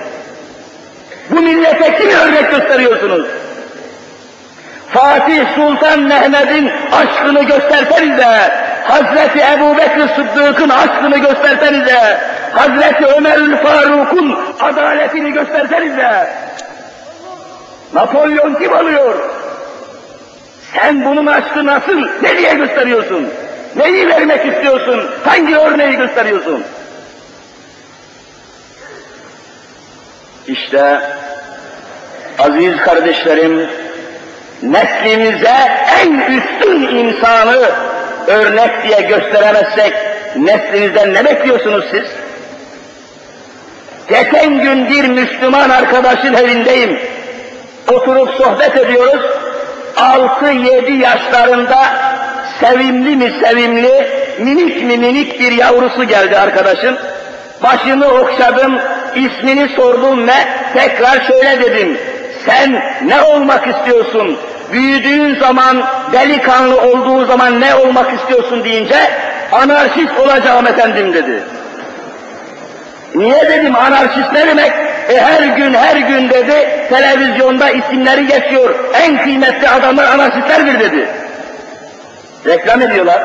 Bu 1.30 1.42
millete 1.42 1.98
kimi 1.98 2.16
örnek 2.16 2.52
gösteriyorsunuz? 2.52 3.28
Fatih 4.90 5.46
Sultan 5.56 6.00
Mehmet'in 6.00 6.72
aşkını 6.92 7.44
göstersenize, 7.44 8.52
Hazreti 8.84 9.40
Ebu 9.40 9.78
Bekir 9.78 10.16
Sıddık'ın 10.16 10.70
aşkını 10.70 11.18
göstersenize, 11.18 12.20
Hazreti 12.54 13.06
Ömerül 13.06 13.58
Faruk'un 13.58 14.38
adaletini 14.60 15.32
göstersenize. 15.34 16.34
Napolyon 17.94 18.56
kim 18.56 18.74
alıyor? 18.74 19.33
Sen 20.76 21.06
bunun 21.06 21.26
aşkı 21.26 21.66
nasıl, 21.66 22.08
ne 22.22 22.54
gösteriyorsun? 22.54 23.30
Neyi 23.76 24.08
vermek 24.08 24.46
istiyorsun? 24.46 25.10
Hangi 25.24 25.58
örneği 25.58 25.98
gösteriyorsun? 25.98 26.64
İşte 30.48 31.02
aziz 32.40 32.78
kardeşlerim, 32.78 33.70
neslimize 34.64 35.58
en 36.02 36.38
üstün 36.38 36.82
insanı 36.82 37.72
örnek 38.28 38.84
diye 38.84 39.02
gösteremezsek, 39.02 39.94
neslinizden 40.36 41.14
ne 41.14 41.26
bekliyorsunuz 41.26 41.86
siz? 41.92 42.04
Geçen 44.10 44.62
gün 44.62 44.90
bir 44.90 45.08
Müslüman 45.08 45.70
arkadaşın 45.70 46.34
evindeyim. 46.34 47.00
Oturup 47.92 48.30
sohbet 48.30 48.78
ediyoruz. 48.78 49.43
Altı 49.98 50.46
yedi 50.46 50.92
yaşlarında 50.92 51.86
sevimli 52.60 53.16
mi 53.16 53.34
sevimli, 53.44 54.08
minik 54.40 54.84
mi 54.84 54.98
minik 54.98 55.40
bir 55.40 55.52
yavrusu 55.52 56.04
geldi 56.04 56.38
arkadaşın. 56.38 56.98
Başını 57.64 58.08
okşadım, 58.08 58.80
ismini 59.16 59.70
sordum 59.76 60.28
ve 60.28 60.34
tekrar 60.74 61.22
şöyle 61.28 61.62
dedim. 61.62 61.98
Sen 62.46 62.84
ne 63.06 63.22
olmak 63.22 63.68
istiyorsun? 63.68 64.38
Büyüdüğün 64.72 65.40
zaman, 65.40 65.84
delikanlı 66.14 66.82
olduğu 66.82 67.26
zaman 67.26 67.62
ne 67.62 67.76
olmak 67.76 68.14
istiyorsun 68.14 68.64
deyince, 68.64 68.98
anarşist 69.52 70.20
olacağım 70.20 70.68
efendim 70.68 71.14
dedi. 71.14 71.44
Niye 73.16 73.50
dedim 73.50 73.76
anarşist 73.76 74.34
ne 74.34 74.48
demek? 74.48 74.72
E 75.10 75.18
her 75.22 75.44
gün 75.44 75.74
her 75.74 75.96
gün 75.96 76.30
dedi 76.30 76.88
televizyonda 76.90 77.70
isimleri 77.70 78.28
geçiyor. 78.28 78.76
En 78.94 79.24
kıymetli 79.24 79.70
adamlar 79.70 80.06
anarşistlerdir 80.06 80.80
dedi. 80.80 81.08
Reklam 82.46 82.82
ediyorlar. 82.82 83.24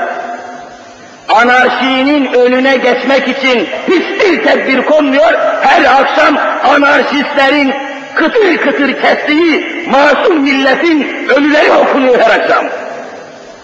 Anarşinin 1.28 2.32
önüne 2.32 2.76
geçmek 2.76 3.28
için 3.28 3.68
hiçbir 3.88 4.44
tedbir 4.44 4.82
konmuyor. 4.82 5.32
Her 5.62 5.84
akşam 5.84 6.38
anarşistlerin 6.64 7.74
kıtır 8.14 8.56
kıtır 8.56 9.02
kestiği 9.02 9.86
masum 9.90 10.42
milletin 10.42 11.28
ölüleri 11.28 11.72
okunuyor 11.72 12.20
her 12.20 12.40
akşam. 12.40 12.64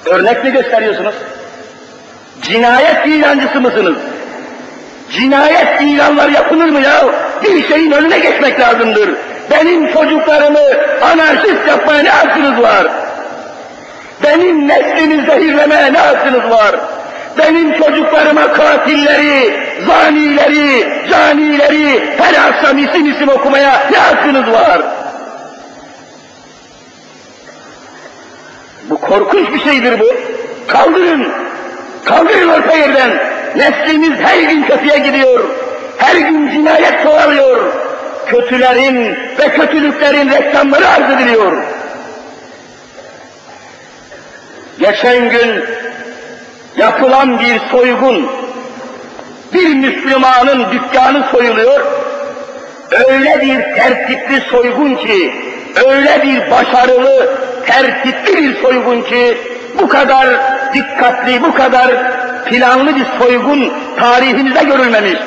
Örnek 0.07 0.45
mi 0.45 0.53
gösteriyorsunuz? 0.53 1.15
Cinayet 2.43 3.07
ilancısı 3.07 3.61
mısınız? 3.61 3.97
Cinayet 5.11 5.81
ilanlar 5.81 6.29
yapılır 6.29 6.69
mı 6.69 6.81
ya? 6.81 7.05
Bir 7.43 7.69
şeyin 7.69 7.91
önüne 7.93 8.19
geçmek 8.19 8.61
lazımdır. 8.61 9.11
Benim 9.51 9.93
çocuklarımı 9.93 10.61
anarşist 11.03 11.69
yapmaya 11.69 12.03
ne 12.03 12.11
hakkınız 12.11 12.63
var? 12.63 12.87
Benim 14.23 14.69
neslimi 14.69 15.27
zehirlemeye 15.27 15.93
ne 15.93 15.99
hakkınız 15.99 16.51
var? 16.51 16.77
Benim 17.39 17.73
çocuklarıma 17.79 18.53
katilleri, 18.53 19.61
zanileri, 19.87 20.89
canileri 21.11 22.17
her 22.19 22.49
akşam 22.49 22.79
isim 22.79 23.07
isim 23.07 23.29
okumaya 23.29 23.89
ne 23.91 23.99
hakkınız 23.99 24.53
var? 24.53 24.83
Bu 28.91 29.01
korkunç 29.01 29.53
bir 29.53 29.61
şeydir 29.61 30.01
bu. 30.01 30.07
Kaldırın, 30.69 31.29
kaldırın 32.05 32.49
orta 32.49 32.77
yerden. 32.77 33.34
Neslimiz 33.57 34.21
her 34.21 34.39
gün 34.39 34.63
kötüye 34.63 34.99
gidiyor. 34.99 35.45
Her 35.99 36.17
gün 36.17 36.51
cinayet 36.51 37.03
çoğalıyor. 37.03 37.73
Kötülerin 38.27 39.17
ve 39.39 39.49
kötülüklerin 39.49 40.31
reklamları 40.31 40.89
arz 40.89 41.11
ediliyor. 41.11 41.53
Geçen 44.79 45.31
gün 45.31 45.65
yapılan 46.77 47.41
bir 47.41 47.61
soygun, 47.71 48.31
bir 49.55 49.75
Müslümanın 49.75 50.73
dükkanı 50.73 51.25
soyuluyor, 51.31 51.81
öyle 52.91 53.41
bir 53.41 53.77
tertipli 53.77 54.41
soygun 54.51 54.95
ki, 54.95 55.33
öyle 55.87 56.23
bir 56.23 56.51
başarılı, 56.51 57.39
tertipli 57.67 58.37
bir 58.37 58.63
soygun 58.63 59.03
ki, 59.03 59.39
bu 59.81 59.89
kadar 59.89 60.27
dikkatli, 60.75 61.43
bu 61.43 61.55
kadar 61.55 61.91
planlı 62.45 62.97
bir 62.97 63.07
soygun 63.19 63.73
tarihimizde 63.99 64.65
görülmemiş. 64.65 65.19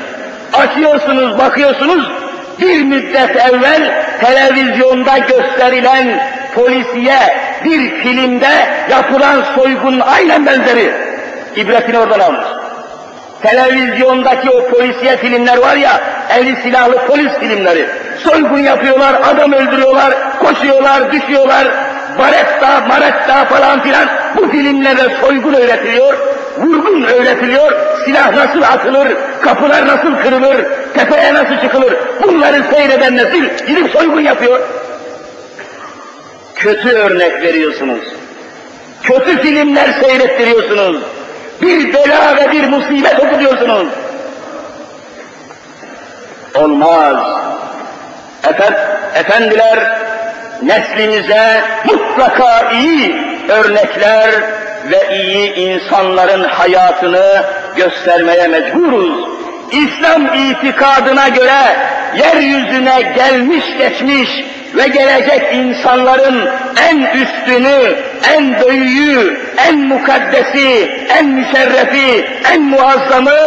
Açıyorsunuz, 0.54 1.38
bakıyorsunuz, 1.38 2.12
bir 2.60 2.84
müddet 2.84 3.36
evvel 3.36 4.04
televizyonda 4.22 5.18
gösterilen 5.18 6.20
polisiye 6.56 7.20
bir 7.66 7.92
filmde 8.02 8.50
yapılan 8.90 9.44
soygun 9.56 10.00
aynen 10.00 10.46
benzeri. 10.46 10.92
İbretini 11.56 12.00
oradan 12.00 12.20
almış. 12.20 12.48
Televizyondaki 13.42 14.50
o 14.50 14.70
polisiye 14.70 15.18
filmler 15.18 15.58
var 15.58 15.76
ya, 15.76 16.02
eli 16.38 16.56
silahlı 16.64 17.08
polis 17.08 17.34
filmleri. 17.40 17.90
Soygun 18.24 18.58
yapıyorlar, 18.58 19.14
adam 19.34 19.54
öldürüyorlar, 19.54 20.14
koşuyorlar, 20.40 21.12
düşüyorlar, 21.12 21.68
baretta, 22.20 22.82
maretta 22.88 23.46
falan 23.46 23.82
filan. 23.82 24.08
Bu 24.38 24.50
filmlerde 24.50 25.16
soygun 25.22 25.54
öğretiliyor, 25.54 26.18
vurgun 26.58 27.04
öğretiliyor, 27.04 27.72
silah 28.06 28.34
nasıl 28.34 28.62
atılır, 28.62 29.18
kapılar 29.42 29.88
nasıl 29.88 30.16
kırılır, 30.24 30.66
tepeye 30.94 31.34
nasıl 31.34 31.58
çıkılır. 31.62 31.94
Bunları 32.24 32.64
seyreden 32.72 33.18
nesil 33.18 33.44
gidip 33.68 33.92
soygun 33.92 34.22
yapıyor. 34.22 34.60
Kötü 36.56 36.90
örnek 36.90 37.42
veriyorsunuz. 37.42 38.04
Kötü 39.04 39.42
filmler 39.42 39.90
seyrettiriyorsunuz. 40.02 41.02
Bir 41.62 41.94
bela 41.94 42.38
ve 42.38 42.52
bir 42.52 42.68
musibet 42.68 43.20
okutuyorsunuz. 43.20 43.88
Olmaz. 46.56 47.18
Efend 48.44 48.76
efendiler, 49.16 50.00
neslimize 50.64 51.62
mutlaka 51.86 52.72
iyi 52.72 53.16
örnekler 53.50 54.30
ve 54.92 55.18
iyi 55.18 55.54
insanların 55.54 56.44
hayatını 56.44 57.44
göstermeye 57.76 58.48
mecburuz. 58.48 59.28
İslam 59.72 60.26
itikadına 60.34 61.28
göre 61.28 61.62
yeryüzüne 62.18 63.02
gelmiş 63.02 63.66
geçmiş 63.78 64.30
ve 64.76 64.88
gelecek 64.88 65.54
insanların 65.54 66.50
en 66.90 67.22
üstünü, 67.22 67.96
en 68.36 68.62
büyüğü, 68.62 69.40
en 69.68 69.78
mukaddesi, 69.78 70.92
en 71.20 71.26
müşerrefi, 71.26 72.26
en 72.54 72.62
muazzamı 72.62 73.40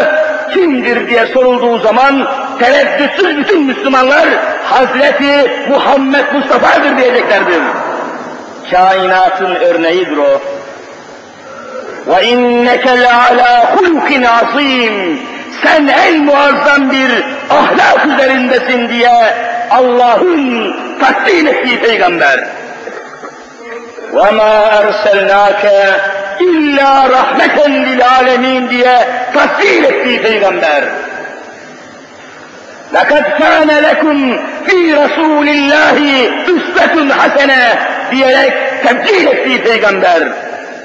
kimdir 0.55 1.09
diye 1.09 1.26
sorulduğu 1.26 1.79
zaman 1.79 2.29
tereddütsüz 2.59 3.37
bütün 3.37 3.62
Müslümanlar 3.62 4.29
Hazreti 4.64 5.50
Muhammed 5.68 6.33
Mustafa'dır 6.33 6.98
diyeceklerdir. 6.98 7.62
Kainatın 8.70 9.55
örneğidir 9.55 10.16
o. 10.16 10.40
Inneke 12.06 13.00
le'ala 13.00 13.76
hulukin 13.76 14.22
azim. 14.22 15.20
Sen 15.62 15.88
en 15.88 16.24
muazzam 16.24 16.90
bir 16.90 17.24
ahlak 17.50 18.06
üzerindesin 18.06 18.88
diye 18.88 19.34
Allah'ın 19.70 20.74
takdim 21.00 21.46
ettiği 21.46 21.80
peygamber. 21.80 22.44
وَمَا 24.12 24.82
illa 26.40 27.08
rahmeten 27.10 27.84
lil 27.84 28.06
alemin 28.06 28.70
diye 28.70 29.08
tasvir 29.34 29.82
ettiği 29.82 30.22
peygamber. 30.22 30.84
لَقَدْ 32.94 33.24
كَانَ 33.40 33.70
لَكُمْ 33.86 34.38
فِي 34.66 34.78
رَسُولِ 35.00 35.46
اللّٰهِ 35.58 35.98
üsvetun 36.54 37.08
hasene 37.08 37.78
diyerek 38.10 38.52
tebcil 38.84 39.26
ettiği 39.26 39.62
peygamber. 39.62 40.22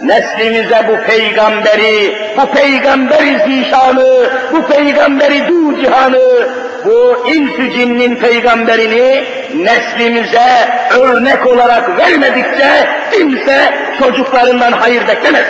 Neslimize 0.03 0.87
bu 0.87 1.07
peygamberi, 1.07 2.17
bu 2.37 2.51
peygamberi 2.51 3.39
zişanı, 3.47 4.29
bu 4.51 4.67
peygamberi 4.67 5.47
du 5.47 5.81
cihanı, 5.81 6.47
bu 6.85 7.27
insü 7.27 7.71
cinnin 7.71 8.15
peygamberini 8.15 9.23
neslimize 9.55 10.69
örnek 10.99 11.47
olarak 11.47 11.97
vermedikçe 11.97 12.89
kimse 13.11 13.73
çocuklarından 13.99 14.71
hayır 14.71 15.07
beklemez. 15.07 15.45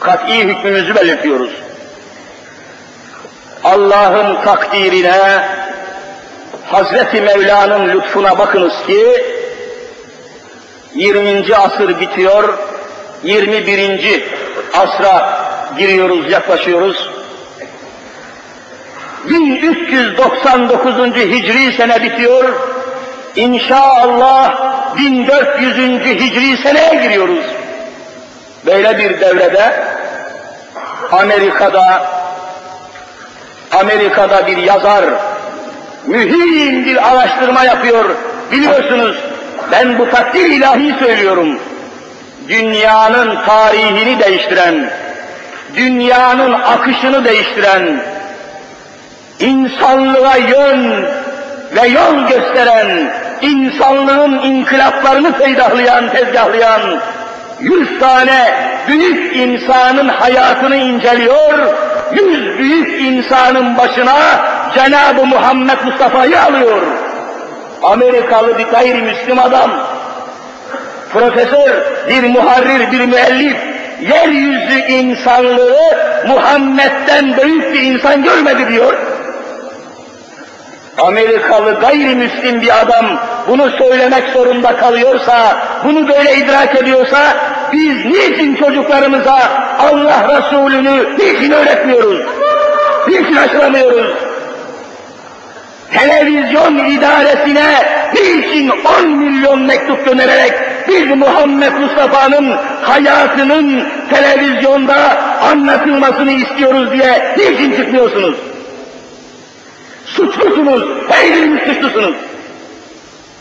Kat'i 0.00 0.44
hükmümüzü 0.44 0.94
belirtiyoruz. 0.94 1.50
Allah'ın 3.64 4.44
takdirine, 4.44 5.44
Hazreti 6.66 7.20
Mevla'nın 7.20 7.88
lütfuna 7.88 8.38
bakınız 8.38 8.72
ki, 8.86 9.24
20. 10.94 11.56
asır 11.56 12.00
bitiyor, 12.00 12.58
21. 13.22 14.24
asra 14.74 15.38
giriyoruz, 15.78 16.30
yaklaşıyoruz. 16.30 17.10
1399. 19.30 20.96
Hicri 21.16 21.76
sene 21.76 22.02
bitiyor. 22.02 22.44
İnşallah 23.36 24.56
1400. 24.96 26.04
Hicri 26.04 26.56
seneye 26.56 27.02
giriyoruz. 27.02 27.44
Böyle 28.66 28.98
bir 28.98 29.20
devrede 29.20 29.84
Amerika'da 31.12 32.06
Amerika'da 33.72 34.46
bir 34.46 34.56
yazar 34.56 35.04
mühim 36.06 36.84
bir 36.84 37.10
araştırma 37.10 37.64
yapıyor. 37.64 38.04
Biliyorsunuz 38.52 39.16
ben 39.72 39.98
bu 39.98 40.10
takdir 40.10 40.50
ilahi 40.50 40.94
söylüyorum. 40.98 41.58
Dünyanın 42.48 43.38
tarihini 43.46 44.20
değiştiren, 44.20 44.90
dünyanın 45.76 46.52
akışını 46.52 47.24
değiştiren, 47.24 48.00
insanlığa 49.40 50.36
yön 50.36 51.04
ve 51.76 51.88
yol 51.88 52.28
gösteren, 52.28 53.12
insanlığın 53.40 54.38
inkılaplarını 54.38 55.32
peydahlayan, 55.32 56.08
tezgahlayan, 56.08 57.00
yüz 57.60 57.98
tane 58.00 58.54
büyük 58.88 59.36
insanın 59.36 60.08
hayatını 60.08 60.76
inceliyor, 60.76 61.74
yüz 62.12 62.58
büyük 62.58 63.02
insanın 63.02 63.76
başına 63.78 64.16
Cenab-ı 64.74 65.26
Muhammed 65.26 65.78
Mustafa'yı 65.84 66.42
alıyor. 66.42 66.82
Amerikalı 67.84 68.58
bir 68.58 68.64
gayrimüslim 68.64 69.38
adam, 69.38 69.70
profesör, 71.12 71.70
bir 72.08 72.22
muharrir, 72.22 72.92
bir 72.92 73.00
müellif, 73.06 73.56
yeryüzü 74.00 74.78
insanlığı 74.88 75.76
Muhammed'den 76.28 77.36
büyük 77.36 77.72
bir 77.72 77.82
insan 77.82 78.22
görmedi 78.22 78.68
diyor. 78.68 78.94
Amerikalı 80.98 81.80
gayrimüslim 81.80 82.62
bir 82.62 82.80
adam 82.80 83.06
bunu 83.48 83.70
söylemek 83.70 84.28
zorunda 84.28 84.76
kalıyorsa, 84.76 85.56
bunu 85.84 86.08
böyle 86.08 86.34
idrak 86.34 86.76
ediyorsa, 86.76 87.18
biz 87.72 88.04
niçin 88.04 88.56
çocuklarımıza 88.56 89.38
Allah 89.78 90.28
Resulü'nü 90.28 91.16
niçin 91.18 91.50
öğretmiyoruz? 91.50 92.20
Niçin 93.08 93.36
aşılamıyoruz? 93.36 94.23
Televizyon 95.92 96.90
idaresine 96.90 97.66
niçin 98.14 98.70
10 99.02 99.10
milyon 99.10 99.62
mektup 99.62 100.06
göndererek 100.06 100.52
biz 100.88 101.06
Muhammed 101.06 101.72
Mustafa'nın 101.72 102.56
hayatının 102.82 103.84
televizyonda 104.10 105.18
anlatılmasını 105.42 106.32
istiyoruz 106.32 106.92
diye 106.92 107.36
niçin 107.38 107.76
çıkmıyorsunuz? 107.76 108.36
Suçlusunuz, 110.06 110.84
her 111.08 111.26
biriniz 111.26 111.60
suçlusunuz. 111.62 112.14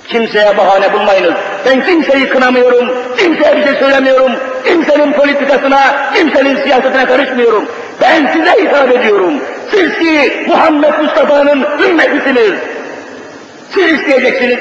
Kimseye 0.07 0.57
bahane 0.57 0.93
bulmayınız. 0.93 1.33
Ben 1.65 1.85
kimseyi 1.85 2.29
kınamıyorum, 2.29 2.93
kimseye 3.17 3.57
bir 3.57 3.63
şey 3.63 3.75
söylemiyorum, 3.75 4.31
kimsenin 4.65 5.11
politikasına, 5.11 5.79
kimsenin 6.13 6.63
siyasetine 6.63 7.05
karışmıyorum. 7.05 7.65
Ben 8.01 8.27
size 8.33 8.51
hitap 8.51 8.91
ediyorum. 8.91 9.33
Siz 9.71 9.99
ki 9.99 10.45
Muhammed 10.47 10.93
Mustafa'nın 11.01 11.67
ümmetisiniz. 11.89 12.53
Siz 13.73 13.91
isteyeceksiniz. 13.91 14.59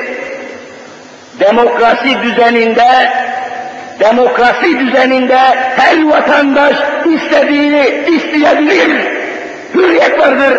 Demokrasi 1.41 2.23
düzeninde, 2.23 3.13
demokrasi 4.01 4.81
düzeninde 4.81 5.39
her 5.77 6.05
vatandaş 6.05 6.77
istediğini 7.15 8.05
isteyebilir. 8.17 8.91
Hürriyet 9.75 10.19
vardır. 10.19 10.59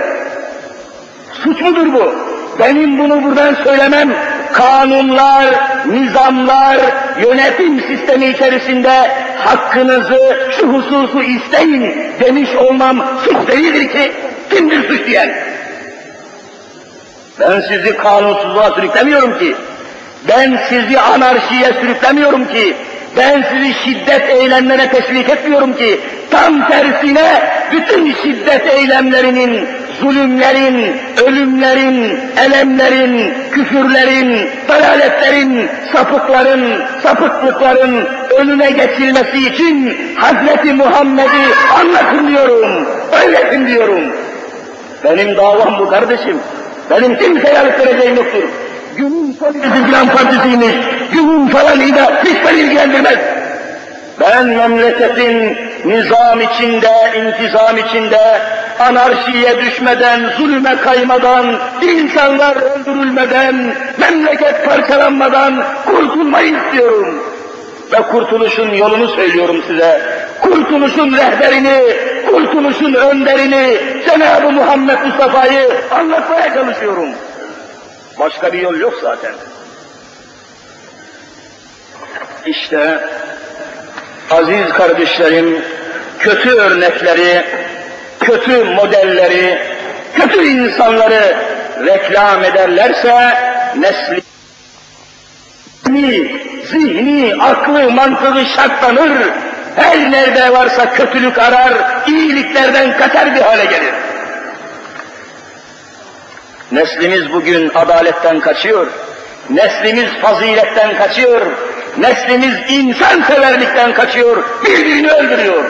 Suç 1.44 1.62
mudur 1.62 1.94
bu? 1.94 2.16
Benim 2.60 3.00
bunu 3.00 3.24
buradan 3.24 3.56
söylemem, 3.64 4.14
kanunlar, 4.54 5.46
nizamlar, 5.86 6.78
yönetim 7.22 7.82
sistemi 7.82 8.26
içerisinde 8.26 9.12
hakkınızı, 9.38 10.52
şu 10.60 10.68
hususu 10.68 11.24
isteyin 11.24 11.96
demiş 12.20 12.50
olmam 12.56 13.06
suç 13.26 13.48
değildir 13.48 13.92
ki, 13.92 14.12
kimdir 14.50 14.88
suç 14.88 15.08
diyen? 15.08 15.34
Ben 17.40 17.62
sizi 17.62 17.98
kanunsuzluğa 17.98 18.72
sürüklemiyorum 18.72 19.40
ki, 19.40 19.56
ben 20.28 20.60
sizi 20.70 21.00
anarşiye 21.00 21.74
sürüklemiyorum 21.82 22.48
ki, 22.48 22.76
ben 23.18 23.46
sizi 23.52 23.74
şiddet 23.74 24.30
eylemlere 24.30 24.90
teşvik 24.90 25.30
etmiyorum 25.30 25.76
ki, 25.76 26.00
tam 26.32 26.68
tersine 26.68 27.42
bütün 27.72 28.16
şiddet 28.24 28.68
eylemlerinin, 28.68 29.68
zulümlerin, 30.02 30.96
ölümlerin, 31.26 32.20
elemlerin, 32.46 33.34
küfürlerin, 33.52 34.50
dalaletlerin, 34.70 35.70
sapıkların, 35.94 36.82
sapıklıkların 37.04 38.08
önüne 38.40 38.72
geçilmesi 38.72 39.48
için 39.48 39.98
Hazreti 40.16 40.74
Muhammed'i 40.74 41.44
anlatın 41.80 42.28
diyorum, 42.28 42.86
öğretin 43.12 43.68
diyorum. 43.68 44.04
Benim 45.04 45.38
davam 45.38 45.80
bu 45.80 45.90
kardeşim. 45.90 46.38
Benim 46.90 47.18
kimseye 47.18 47.60
alıp 47.60 48.18
yoktur. 48.18 48.44
Günün 48.98 49.34
partisi 49.34 49.86
filan 49.86 50.08
partisiymiş, 50.08 50.76
günün 51.12 51.48
falan 51.48 51.80
da 51.80 52.22
hiç 52.24 52.48
beni 52.48 52.60
ilgilendirmez. 52.60 53.18
Ben 54.22 54.48
memleketin 54.48 55.58
nizam 55.86 56.42
içinde, 56.42 56.92
intizam 57.18 57.78
içinde, 57.78 58.42
anarşiye 58.80 59.58
düşmeden, 59.58 60.30
zulüme 60.38 60.76
kaymadan, 60.76 61.60
insanlar 61.82 62.56
öldürülmeden, 62.56 63.76
memleket 63.98 64.66
parçalanmadan 64.66 65.64
kurtulmayı 65.86 66.58
istiyorum. 66.58 67.24
Ve 67.92 68.02
kurtuluşun 68.02 68.70
yolunu 68.70 69.08
söylüyorum 69.08 69.64
size. 69.68 70.02
Kurtuluşun 70.42 71.14
rehberini, 71.14 71.80
kurtuluşun 72.28 72.94
önderini, 72.94 73.78
Cenab-ı 74.06 74.52
Muhammed 74.52 75.00
Mustafa'yı 75.06 75.70
anlatmaya 75.92 76.54
çalışıyorum. 76.54 77.10
Başka 78.20 78.54
bir 78.54 78.60
yol 78.60 78.76
yok 78.76 78.94
zaten. 79.02 79.32
İşte 82.46 83.00
aziz 84.34 84.74
kardeşlerim, 84.74 85.62
kötü 86.20 86.50
örnekleri, 86.50 87.46
kötü 88.20 88.64
modelleri, 88.64 89.62
kötü 90.14 90.44
insanları 90.44 91.36
reklam 91.86 92.44
ederlerse 92.44 93.38
nesli, 93.76 94.24
zihni, 96.72 97.36
aklı, 97.44 97.92
mantığı 97.92 98.46
şartlanır, 98.56 99.12
her 99.76 100.12
nerede 100.12 100.54
varsa 100.54 100.94
kötülük 100.94 101.38
arar, 101.38 101.74
iyiliklerden 102.08 102.98
kaçar 102.98 103.36
bir 103.36 103.42
hale 103.42 103.66
gelir. 103.66 103.94
Neslimiz 106.72 107.34
bugün 107.34 107.72
adaletten 107.76 108.40
kaçıyor, 108.40 108.88
neslimiz 109.50 110.10
faziletten 110.22 110.98
kaçıyor, 110.98 111.42
neslimiz 111.98 112.54
insan 112.70 113.24
severlikten 113.24 113.94
kaçıyor, 113.94 114.44
birbirini 114.66 115.12
öldürüyor. 115.12 115.64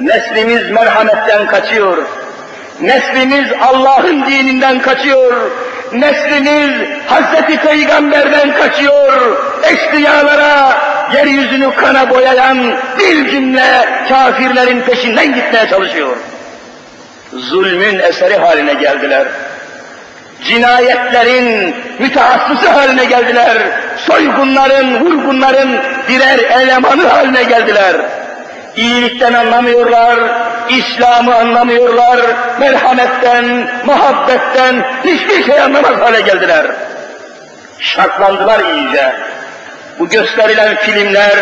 Neslimiz 0.00 0.70
merhametten 0.70 1.46
kaçıyor, 1.46 1.98
neslimiz 2.80 3.46
Allah'ın 3.60 4.26
dininden 4.26 4.80
kaçıyor, 4.80 5.50
neslimiz 5.92 6.88
Hazreti 7.06 7.56
Peygamber'den 7.60 8.56
kaçıyor, 8.56 9.36
eşkıyalara, 9.62 10.78
yeryüzünü 11.14 11.74
kana 11.74 12.10
boyayan 12.10 12.76
bir 12.98 13.30
cümle 13.30 13.88
kafirlerin 14.08 14.80
peşinden 14.80 15.34
gitmeye 15.34 15.68
çalışıyor. 15.68 16.16
Zulmün 17.32 17.98
eseri 17.98 18.36
haline 18.36 18.74
geldiler 18.74 19.26
cinayetlerin 20.44 21.74
mütehassısı 21.98 22.70
haline 22.70 23.04
geldiler. 23.04 23.56
Soygunların, 23.96 25.04
vurgunların 25.04 25.78
birer 26.08 26.38
elemanı 26.38 27.06
haline 27.06 27.42
geldiler. 27.44 27.96
İyilikten 28.76 29.32
anlamıyorlar, 29.32 30.18
İslam'ı 30.68 31.34
anlamıyorlar, 31.34 32.20
merhametten, 32.60 33.68
muhabbetten 33.84 34.84
hiçbir 35.04 35.44
şey 35.44 35.60
anlamaz 35.60 36.00
hale 36.00 36.20
geldiler. 36.20 36.66
Şartlandılar 37.78 38.60
iyice. 38.74 39.12
Bu 39.98 40.08
gösterilen 40.08 40.76
filmler, 40.76 41.34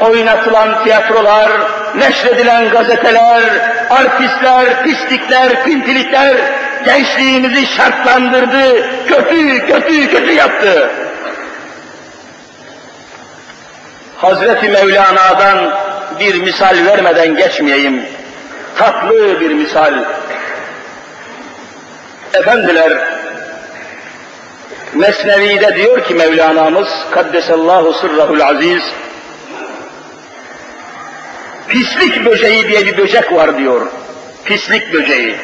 oynatılan 0.00 0.84
tiyatrolar, 0.84 1.50
neşredilen 1.94 2.70
gazeteler, 2.70 3.42
artistler, 3.90 4.84
pislikler, 4.84 5.64
pintilikler, 5.64 6.36
gençliğimizi 6.84 7.66
şartlandırdı, 7.66 8.86
kötü, 9.08 9.66
kötü, 9.66 10.10
kötü 10.10 10.32
yaptı. 10.32 10.90
Hazreti 14.16 14.68
Mevlana'dan 14.68 15.74
bir 16.20 16.42
misal 16.42 16.76
vermeden 16.86 17.36
geçmeyeyim. 17.36 18.02
Tatlı 18.76 19.40
bir 19.40 19.50
misal. 19.50 19.94
Efendiler, 22.34 22.92
Mesnevi'de 24.94 25.76
diyor 25.76 26.04
ki 26.04 26.14
Mevlana'mız, 26.14 26.88
Kaddesallahu 27.10 27.92
sırrahul 27.92 28.40
aziz, 28.40 28.82
pislik 31.68 32.26
böceği 32.26 32.68
diye 32.68 32.86
bir 32.86 32.96
böcek 32.96 33.32
var 33.32 33.58
diyor. 33.58 33.86
Pislik 34.44 34.92
böceği. 34.92 35.36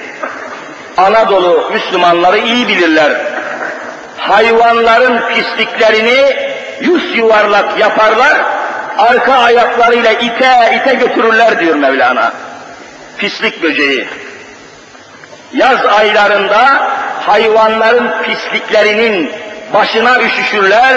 Anadolu 0.96 1.70
Müslümanları 1.72 2.38
iyi 2.38 2.68
bilirler. 2.68 3.12
Hayvanların 4.18 5.20
pisliklerini 5.34 6.36
yüz 6.80 7.16
yuvarlak 7.16 7.78
yaparlar, 7.78 8.42
arka 8.98 9.32
ayaklarıyla 9.32 10.12
ite 10.12 10.80
ite 10.82 10.94
götürürler 10.94 11.60
diyor 11.60 11.74
Mevlana. 11.74 12.32
Pislik 13.18 13.62
böceği. 13.62 14.08
Yaz 15.52 15.86
aylarında 15.86 16.82
hayvanların 17.26 18.10
pisliklerinin 18.22 19.32
başına 19.74 20.20
üşüşürler, 20.20 20.94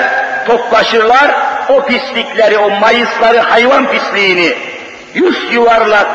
toplaşırlar, 0.48 1.32
o 1.70 1.86
pislikleri, 1.86 2.58
o 2.58 2.70
mayısları, 2.70 3.40
hayvan 3.40 3.88
pisliğini 3.92 4.54
yüz 5.14 5.54
yuvarlak, 5.54 6.08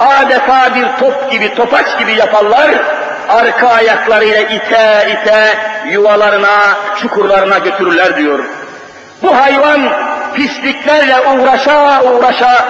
adeta 0.00 0.74
bir 0.74 0.86
top 1.00 1.30
gibi, 1.30 1.54
topaç 1.54 1.98
gibi 1.98 2.14
yaparlar, 2.14 2.70
arka 3.30 3.68
ayaklarıyla 3.68 4.40
ite 4.40 5.08
ite 5.10 5.58
yuvalarına, 5.90 6.76
çukurlarına 7.00 7.58
götürürler 7.58 8.16
diyor. 8.16 8.38
Bu 9.22 9.36
hayvan 9.36 9.80
pisliklerle 10.34 11.20
uğraşa 11.20 12.02
uğraşa 12.02 12.64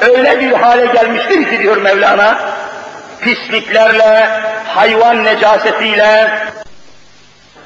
öyle 0.00 0.40
bir 0.40 0.52
hale 0.52 0.86
gelmiştir 0.86 1.50
ki 1.50 1.58
diyor 1.58 1.76
Mevlana, 1.76 2.38
pisliklerle, 3.20 4.28
hayvan 4.66 5.24
necasetiyle, 5.24 6.30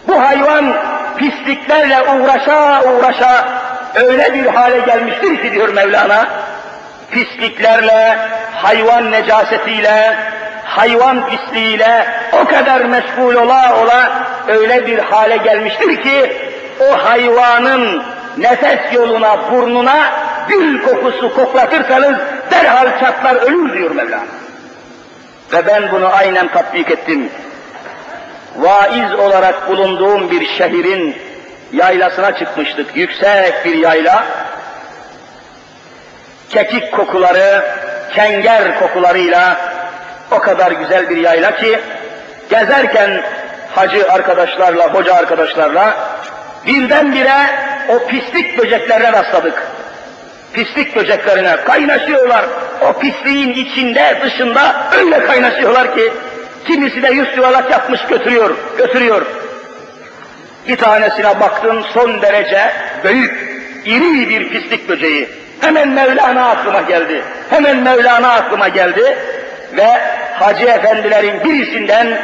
bu 0.08 0.22
hayvan 0.22 0.74
pisliklerle 1.16 2.02
uğraşa 2.02 2.82
uğraşa 2.82 3.48
öyle 3.94 4.34
bir 4.34 4.46
hale 4.46 4.78
gelmiştir 4.78 5.42
ki 5.42 5.52
diyor 5.52 5.68
Mevlana, 5.68 6.26
pisliklerle, 7.10 8.18
hayvan 8.54 9.10
necasetiyle, 9.10 10.16
hayvan 10.68 11.28
pisliğiyle 11.28 12.06
o 12.32 12.44
kadar 12.44 12.80
meşgul 12.80 13.34
ola 13.34 13.82
ola 13.82 14.26
öyle 14.48 14.86
bir 14.86 14.98
hale 14.98 15.36
gelmiştir 15.36 16.02
ki 16.02 16.32
o 16.80 17.04
hayvanın 17.04 18.02
nefes 18.38 18.92
yoluna, 18.92 19.50
burnuna 19.52 20.10
gül 20.48 20.82
kokusu 20.82 21.34
koklatırsanız 21.34 22.16
derhal 22.50 23.00
çatlar 23.00 23.34
ölür 23.34 23.72
diyor 23.72 23.90
Mevlana. 23.90 24.24
Ve 25.52 25.66
ben 25.66 25.92
bunu 25.92 26.14
aynen 26.14 26.48
tatbik 26.48 26.90
ettim. 26.90 27.30
Vaiz 28.56 29.14
olarak 29.14 29.68
bulunduğum 29.68 30.30
bir 30.30 30.46
şehrin 30.46 31.16
yaylasına 31.72 32.38
çıkmıştık. 32.38 32.96
Yüksek 32.96 33.64
bir 33.64 33.74
yayla. 33.74 34.24
Kekik 36.50 36.92
kokuları, 36.92 37.64
kenger 38.14 38.78
kokularıyla 38.78 39.56
o 40.30 40.38
kadar 40.38 40.72
güzel 40.72 41.10
bir 41.10 41.16
yayla 41.16 41.56
ki 41.56 41.78
gezerken 42.50 43.22
hacı 43.74 44.12
arkadaşlarla, 44.12 44.94
hoca 44.94 45.14
arkadaşlarla 45.14 45.96
birdenbire 46.66 47.36
o 47.88 48.06
pislik 48.06 48.58
böceklerine 48.58 49.12
rastladık. 49.12 49.62
Pislik 50.52 50.96
böceklerine 50.96 51.56
kaynaşıyorlar. 51.56 52.44
O 52.88 52.92
pisliğin 52.92 53.52
içinde, 53.52 54.18
dışında 54.22 54.90
öyle 54.98 55.24
kaynaşıyorlar 55.24 55.94
ki 55.96 56.12
kimisi 56.66 57.02
de 57.02 57.08
yüz 57.08 57.36
yuvalak 57.36 57.70
yapmış 57.70 58.00
götürüyor, 58.08 58.56
götürüyor. 58.78 59.26
Bir 60.68 60.76
tanesine 60.76 61.40
baktım 61.40 61.84
son 61.94 62.22
derece 62.22 62.72
büyük, 63.04 63.62
iri 63.84 64.28
bir 64.28 64.48
pislik 64.48 64.88
böceği. 64.88 65.28
Hemen 65.60 65.88
Mevlana 65.88 66.48
aklıma 66.48 66.80
geldi. 66.80 67.22
Hemen 67.50 67.76
Mevlana 67.76 68.32
aklıma 68.32 68.68
geldi 68.68 69.18
ve 69.76 70.17
Hacı 70.40 70.64
efendilerin 70.66 71.44
birisinden 71.44 72.18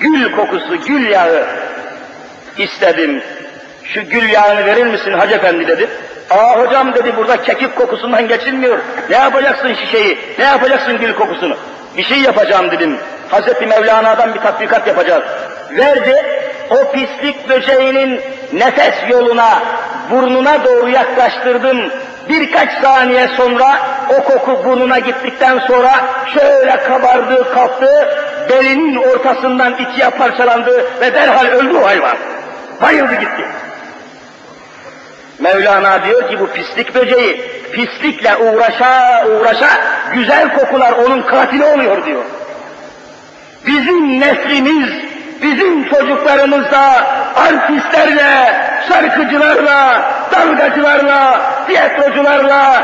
gül 0.00 0.32
kokusu, 0.32 0.76
gül 0.86 1.08
yağı 1.08 1.44
istedim. 2.58 3.22
Şu 3.84 4.08
gül 4.08 4.30
yağını 4.30 4.66
verir 4.66 4.86
misin 4.86 5.12
Hacı 5.12 5.34
efendi 5.34 5.68
dedi. 5.68 5.88
Aa 6.30 6.60
hocam 6.60 6.94
dedi 6.94 7.16
burada 7.16 7.42
kekik 7.42 7.76
kokusundan 7.76 8.28
geçilmiyor. 8.28 8.78
Ne 9.10 9.16
yapacaksın 9.16 9.74
şişeyi? 9.74 10.18
Ne 10.38 10.44
yapacaksın 10.44 10.98
gül 10.98 11.14
kokusunu? 11.14 11.56
Bir 11.96 12.04
şey 12.04 12.18
yapacağım 12.18 12.70
dedim. 12.70 12.98
Hazreti 13.30 13.66
Mevlana'dan 13.66 14.34
bir 14.34 14.40
tatbikat 14.40 14.86
yapacağız. 14.86 15.22
Verdi. 15.70 16.22
O 16.70 16.92
pislik 16.92 17.48
böceğinin 17.48 18.20
nefes 18.52 18.94
yoluna, 19.08 19.62
burnuna 20.10 20.64
doğru 20.64 20.88
yaklaştırdım. 20.88 21.90
Birkaç 22.28 22.72
saniye 22.82 23.28
sonra 23.36 23.78
o 24.08 24.24
koku 24.24 24.64
burnuna 24.64 24.98
gittikten 24.98 25.58
sonra 25.58 25.92
şöyle 26.34 26.76
kabardı, 26.76 27.54
kalktı, 27.54 28.08
belinin 28.50 28.96
ortasından 28.96 29.74
ikiye 29.74 30.10
parçalandı 30.10 30.84
ve 31.00 31.14
derhal 31.14 31.46
öldü 31.46 31.76
o 31.76 31.86
hayvan. 31.86 32.16
Bayıldı 32.82 33.14
gitti. 33.14 33.44
Mevlana 35.38 36.04
diyor 36.04 36.28
ki 36.28 36.40
bu 36.40 36.46
pislik 36.46 36.94
böceği 36.94 37.40
pislikle 37.72 38.36
uğraşa 38.36 39.26
uğraşa 39.26 39.68
güzel 40.14 40.58
kokular 40.58 40.92
onun 40.92 41.22
katili 41.22 41.64
oluyor 41.64 42.06
diyor. 42.06 42.24
Bizim 43.66 44.20
neslimiz, 44.20 44.88
bizim 45.42 45.88
çocuklarımız 45.88 46.70
da 46.70 47.06
artistlerle, 47.36 48.54
şarkıcılarla, 48.88 50.02
dalgacılarla, 50.32 51.40
tiyatrocularla, 51.66 52.82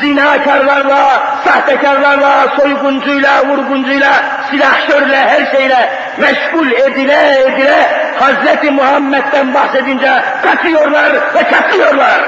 zinakarlarla, 0.00 1.22
sahtekarlarla, 1.44 2.56
soyguncuyla, 2.60 3.46
vurguncuyla, 3.48 4.12
silahşörle, 4.50 5.16
her 5.16 5.56
şeyle 5.56 5.90
meşgul 6.18 6.72
edile 6.72 7.40
edile 7.40 8.02
Hazreti 8.20 8.70
Muhammed'den 8.70 9.54
bahsedince 9.54 10.22
kaçıyorlar 10.42 11.12
ve 11.34 11.42
kaçıyorlar. 11.42 12.20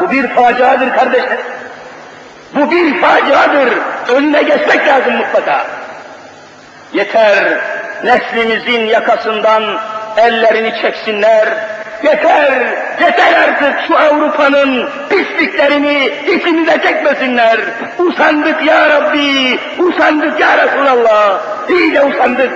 Bu 0.00 0.10
bir 0.10 0.28
faciadır 0.28 0.96
kardeşler. 0.96 1.38
Bu 2.54 2.70
bir 2.70 3.00
faciadır. 3.00 3.72
Önüne 4.08 4.42
geçmek 4.42 4.88
lazım 4.88 5.16
mutlaka. 5.16 5.66
Yeter 6.92 7.58
neslimizin 8.04 8.86
yakasından 8.86 9.80
ellerini 10.16 10.82
çeksinler. 10.82 11.48
Yeter, 12.04 12.52
yeter 13.00 13.48
artık 13.48 13.74
şu 13.88 13.98
Avrupa'nın 13.98 14.88
pisliklerini 15.08 16.10
içimize 16.26 16.82
çekmesinler. 16.82 17.60
Usandık 17.98 18.66
ya 18.66 18.90
Rabbi, 18.90 19.58
usandık 19.78 20.40
ya 20.40 20.66
Resulallah. 20.66 21.40
İyice 21.68 22.04
usandık. 22.04 22.52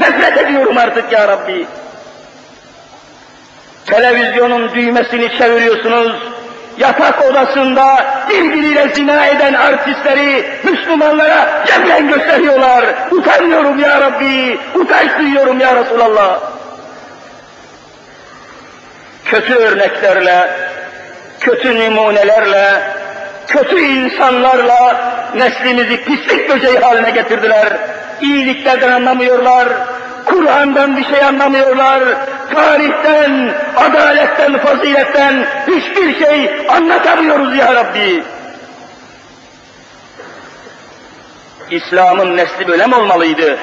Nefret 0.00 0.38
ediyorum 0.38 0.78
artık 0.78 1.12
ya 1.12 1.28
Rabbi. 1.28 1.66
Televizyonun 3.86 4.74
düğmesini 4.74 5.38
çeviriyorsunuz, 5.38 6.12
yatak 6.78 7.24
odasında 7.24 8.04
birbiriyle 8.30 8.88
zina 8.94 9.26
eden 9.26 9.54
artistleri 9.54 10.44
Müslümanlara 10.64 11.64
cebren 11.66 12.08
gösteriyorlar. 12.08 12.84
Utanıyorum 13.10 13.78
ya 13.78 14.00
Rabbi, 14.00 14.58
utanç 14.74 15.10
duyuyorum 15.18 15.60
ya 15.60 15.76
Resulallah. 15.76 16.40
Kötü 19.24 19.54
örneklerle, 19.54 20.50
kötü 21.40 21.78
numunelerle, 21.78 22.82
kötü 23.46 23.80
insanlarla 23.80 25.12
neslimizi 25.34 26.04
pislik 26.04 26.50
böceği 26.50 26.78
haline 26.78 27.10
getirdiler. 27.10 27.76
İyiliklerden 28.20 28.92
anlamıyorlar, 28.92 29.68
Kur'an'dan 30.26 30.96
bir 30.96 31.04
şey 31.04 31.24
anlamıyorlar, 31.24 32.02
tarihten, 32.54 33.54
adaletten, 33.76 34.58
faziletten 34.58 35.46
hiçbir 35.66 36.24
şey 36.24 36.66
anlatamıyoruz 36.68 37.56
ya 37.56 37.74
Rabbi. 37.74 38.22
İslam'ın 41.70 42.36
nesli 42.36 42.68
böyle 42.68 42.86
mi 42.86 42.94
olmalıydı? 42.94 43.58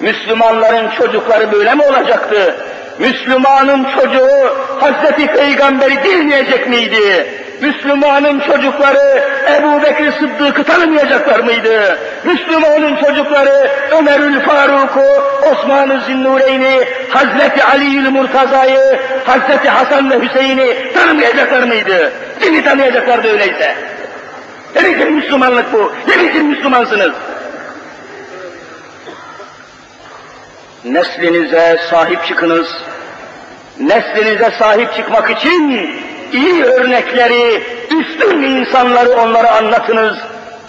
Müslümanların 0.00 0.90
çocukları 0.90 1.52
böyle 1.52 1.74
mi 1.74 1.82
olacaktı? 1.82 2.56
Müslümanın 2.98 3.86
çocuğu 4.00 4.56
Hazreti 4.80 5.26
Peygamber'i 5.26 6.04
dinleyecek 6.04 6.68
miydi? 6.68 7.26
Müslümanın 7.62 8.40
çocukları 8.40 9.24
Ebu 9.56 9.82
Bekir 9.82 10.12
Sıddık'ı 10.12 10.64
tanımayacaklar 10.64 11.40
mıydı? 11.40 11.98
Müslümanın 12.24 12.96
çocukları 12.96 13.70
Ömerül 13.98 14.40
Faruk'u, 14.40 15.04
Osman-ı 15.52 16.00
Zinnureyn'i, 16.06 16.88
Hazreti 17.10 17.64
Ali'ül 17.64 18.10
Murtaza'yı, 18.10 19.00
Hazreti 19.24 19.68
Hasan 19.68 20.10
ve 20.10 20.20
Hüseyin'i 20.20 20.92
tanımayacaklar 20.94 21.62
mıydı? 21.62 22.12
Kimi 22.40 22.64
tanıyacaklardı 22.64 23.28
öyleyse? 23.28 23.74
Ne 24.76 24.84
biçim 24.84 25.14
Müslümanlık 25.14 25.72
bu? 25.72 25.92
Ne 26.08 26.24
biçim 26.24 26.46
Müslümansınız? 26.46 27.12
Neslinize 30.84 31.78
sahip 31.90 32.24
çıkınız. 32.24 32.68
Neslinize 33.80 34.50
sahip 34.58 34.94
çıkmak 34.94 35.30
için 35.30 35.90
iyi 36.32 36.64
örnekleri, 36.64 37.62
üstün 37.90 38.42
insanları 38.42 39.10
onlara 39.12 39.50
anlatınız, 39.56 40.18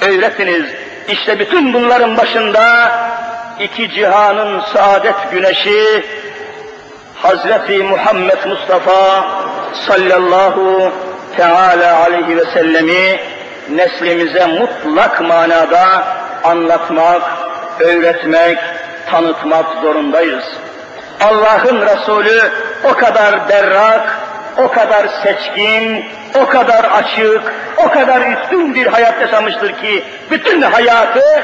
öğretiniz. 0.02 0.66
İşte 1.08 1.40
bütün 1.40 1.74
bunların 1.74 2.18
başında 2.18 2.92
iki 3.60 3.90
cihanın 3.90 4.62
saadet 4.74 5.32
güneşi 5.32 6.04
Hazreti 7.16 7.84
Muhammed 7.84 8.46
Mustafa 8.46 9.26
sallallahu 9.88 10.92
teala 11.38 12.00
aleyhi 12.00 12.38
ve 12.38 12.46
sellemi 12.46 13.20
neslimize 13.70 14.46
mutlak 14.46 15.22
manada 15.22 16.04
anlatmak, 16.44 17.22
öğretmek, 17.80 18.58
tanıtmak 19.12 19.66
zorundayız. 19.82 20.44
Allah'ın 21.22 21.82
Resulü 21.82 22.52
o 22.84 22.94
kadar 22.94 23.50
berrak, 23.50 24.23
o 24.58 24.68
kadar 24.68 25.08
seçkin, 25.24 26.06
o 26.36 26.46
kadar 26.46 26.84
açık, 26.84 27.54
o 27.78 27.90
kadar 27.90 28.22
üstün 28.22 28.76
bir 28.76 28.88
hayat 28.88 29.22
yaşamıştır 29.22 29.74
ki 29.82 30.04
bütün 30.32 30.62
hayatı 30.62 31.44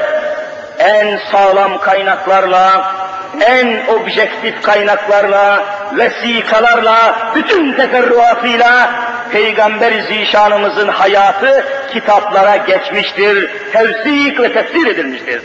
en 0.78 1.20
sağlam 1.32 1.80
kaynaklarla, 1.80 2.94
en 3.40 3.86
objektif 3.86 4.62
kaynaklarla, 4.62 5.64
vesikalarla, 5.92 7.32
bütün 7.34 7.72
teferruatıyla 7.72 8.90
Peygamber-i 9.32 10.02
Zişanımızın 10.02 10.88
hayatı 10.88 11.64
kitaplara 11.92 12.56
geçmiştir, 12.56 13.50
tevsik 13.72 14.40
ve 14.40 14.52
tefsir 14.52 14.86
edilmiştir. 14.86 15.42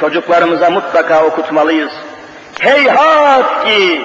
Çocuklarımıza 0.00 0.70
mutlaka 0.70 1.24
okutmalıyız. 1.24 1.92
Heyhat 2.60 3.64
ki, 3.64 4.02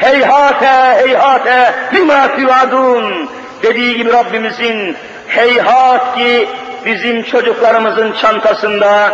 heyhate 0.00 1.02
heyhate 1.02 1.74
lima 1.94 2.36
tuvadun 2.36 3.30
dediği 3.62 3.96
gibi 3.96 4.12
Rabbimizin 4.12 4.96
heyhat 5.28 6.16
ki 6.16 6.48
bizim 6.86 7.22
çocuklarımızın 7.22 8.12
çantasında, 8.12 9.12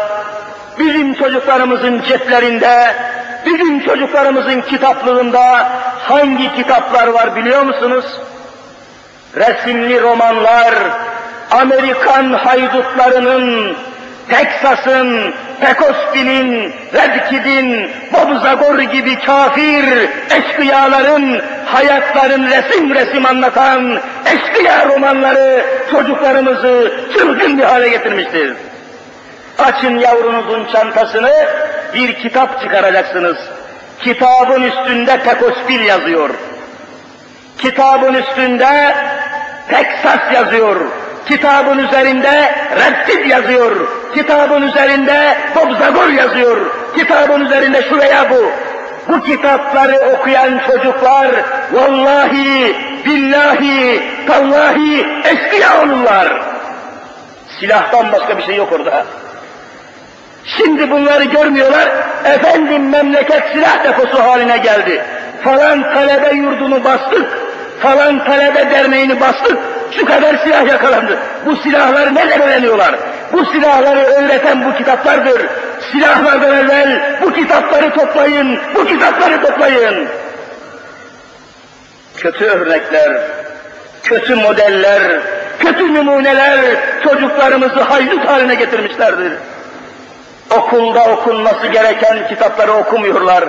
bizim 0.79 1.15
çocuklarımızın 1.15 2.03
ceplerinde, 2.03 2.95
bizim 3.47 3.81
çocuklarımızın 3.81 4.61
kitaplığında 4.61 5.69
hangi 5.99 6.55
kitaplar 6.55 7.07
var 7.07 7.37
biliyor 7.37 7.63
musunuz? 7.63 8.05
Resimli 9.37 10.03
romanlar, 10.03 10.75
Amerikan 11.51 12.33
haydutlarının, 12.33 13.77
Teksas'ın, 14.29 15.35
Pekoskin'in, 15.61 16.73
Redkid'in, 16.95 17.91
Bob 18.13 18.43
Zagor 18.43 18.79
gibi 18.79 19.19
kafir 19.19 20.09
eşkıyaların 20.31 21.43
hayatların 21.65 22.47
resim 22.47 22.95
resim 22.95 23.27
anlatan 23.27 24.01
eşkıya 24.27 24.89
romanları 24.89 25.65
çocuklarımızı 25.91 26.93
çılgın 27.15 27.59
bir 27.59 27.65
hale 27.65 27.89
getirmiştir. 27.89 28.53
Açın 29.59 29.99
yavrunuzun 29.99 30.67
çantasını, 30.73 31.33
bir 31.95 32.15
kitap 32.15 32.63
çıkaracaksınız. 32.63 33.37
Kitabın 34.01 34.63
üstünde 34.63 35.19
Pekospil 35.23 35.81
yazıyor. 35.81 36.31
Kitabın 37.59 38.15
üstünde 38.15 38.95
Teksas 39.69 40.33
yazıyor. 40.35 40.77
Kitabın 41.29 41.79
üzerinde 41.79 42.55
Reddit 42.77 43.27
yazıyor. 43.27 43.89
Kitabın 44.15 44.63
üzerinde 44.63 45.37
Bob 45.57 45.79
Zagor 45.79 46.09
yazıyor. 46.09 46.57
Kitabın 46.97 47.41
üzerinde 47.41 47.83
şu 47.83 47.99
veya 47.99 48.31
bu. 48.31 48.51
Bu 49.09 49.23
kitapları 49.23 49.97
okuyan 49.97 50.61
çocuklar 50.67 51.29
vallahi, 51.73 52.77
billahi, 53.07 54.03
tallahi 54.27 55.07
eşkıya 55.25 55.83
olurlar. 55.83 56.43
Silahtan 57.61 58.13
başka 58.13 58.39
bir 58.39 58.43
şey 58.43 58.57
yok 58.57 58.73
orada. 58.73 59.05
Şimdi 60.45 60.91
bunları 60.91 61.25
görmüyorlar. 61.25 61.89
Efendim 62.25 62.89
memleket 62.89 63.43
silah 63.53 63.85
deposu 63.85 64.23
haline 64.23 64.59
geldi. 64.59 65.03
Falan 65.45 65.83
talebe 65.83 66.37
yurdunu 66.37 66.85
bastık. 66.85 67.39
Falan 67.83 68.25
talebe 68.25 68.71
derneğini 68.71 69.21
bastık. 69.21 69.59
Şu 69.91 70.07
kadar 70.07 70.37
silah 70.37 70.67
yakalandı. 70.67 71.19
Bu 71.47 71.57
silahları 71.57 72.15
nereden 72.15 72.41
öğreniyorlar? 72.41 72.95
Bu 73.33 73.45
silahları 73.45 74.01
öğreten 74.01 74.65
bu 74.65 74.77
kitaplardır. 74.77 75.47
Silahlardan 75.93 76.57
evvel 76.57 77.19
bu 77.23 77.33
kitapları 77.33 77.95
toplayın, 77.95 78.59
bu 78.75 78.87
kitapları 78.87 79.43
toplayın. 79.43 80.09
Kötü 82.17 82.45
örnekler, 82.45 83.21
kötü 84.03 84.35
modeller, 84.35 85.03
kötü 85.59 85.95
numuneler 85.95 86.61
çocuklarımızı 87.03 87.81
haydut 87.81 88.27
haline 88.27 88.55
getirmişlerdir. 88.55 89.33
Okulda 90.59 91.05
okunması 91.05 91.67
gereken 91.67 92.29
kitapları 92.29 92.73
okumuyorlar. 92.73 93.45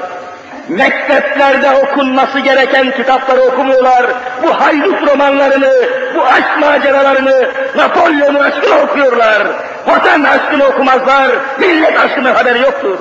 Mekteplerde 0.70 1.72
okunması 1.72 2.40
gereken 2.40 2.92
kitapları 2.92 3.42
okumuyorlar. 3.42 4.06
Bu 4.44 4.62
haydut 4.62 5.08
romanlarını, 5.12 5.74
bu 6.16 6.26
aşk 6.26 6.60
maceralarını, 6.60 7.52
Napolyon'un 7.76 8.40
aşkını 8.40 8.82
okuyorlar. 8.82 9.48
Vatan 9.88 10.24
aşkını 10.24 10.66
okumazlar, 10.66 11.32
millet 11.60 12.00
aşkının 12.00 12.34
haberi 12.34 12.60
yoktur. 12.60 12.98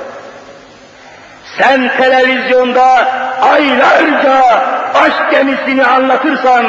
Sen 1.59 1.91
televizyonda 1.97 3.09
aylarca 3.43 4.43
aşk 4.95 5.31
gemisini 5.31 5.87
anlatırsan, 5.87 6.67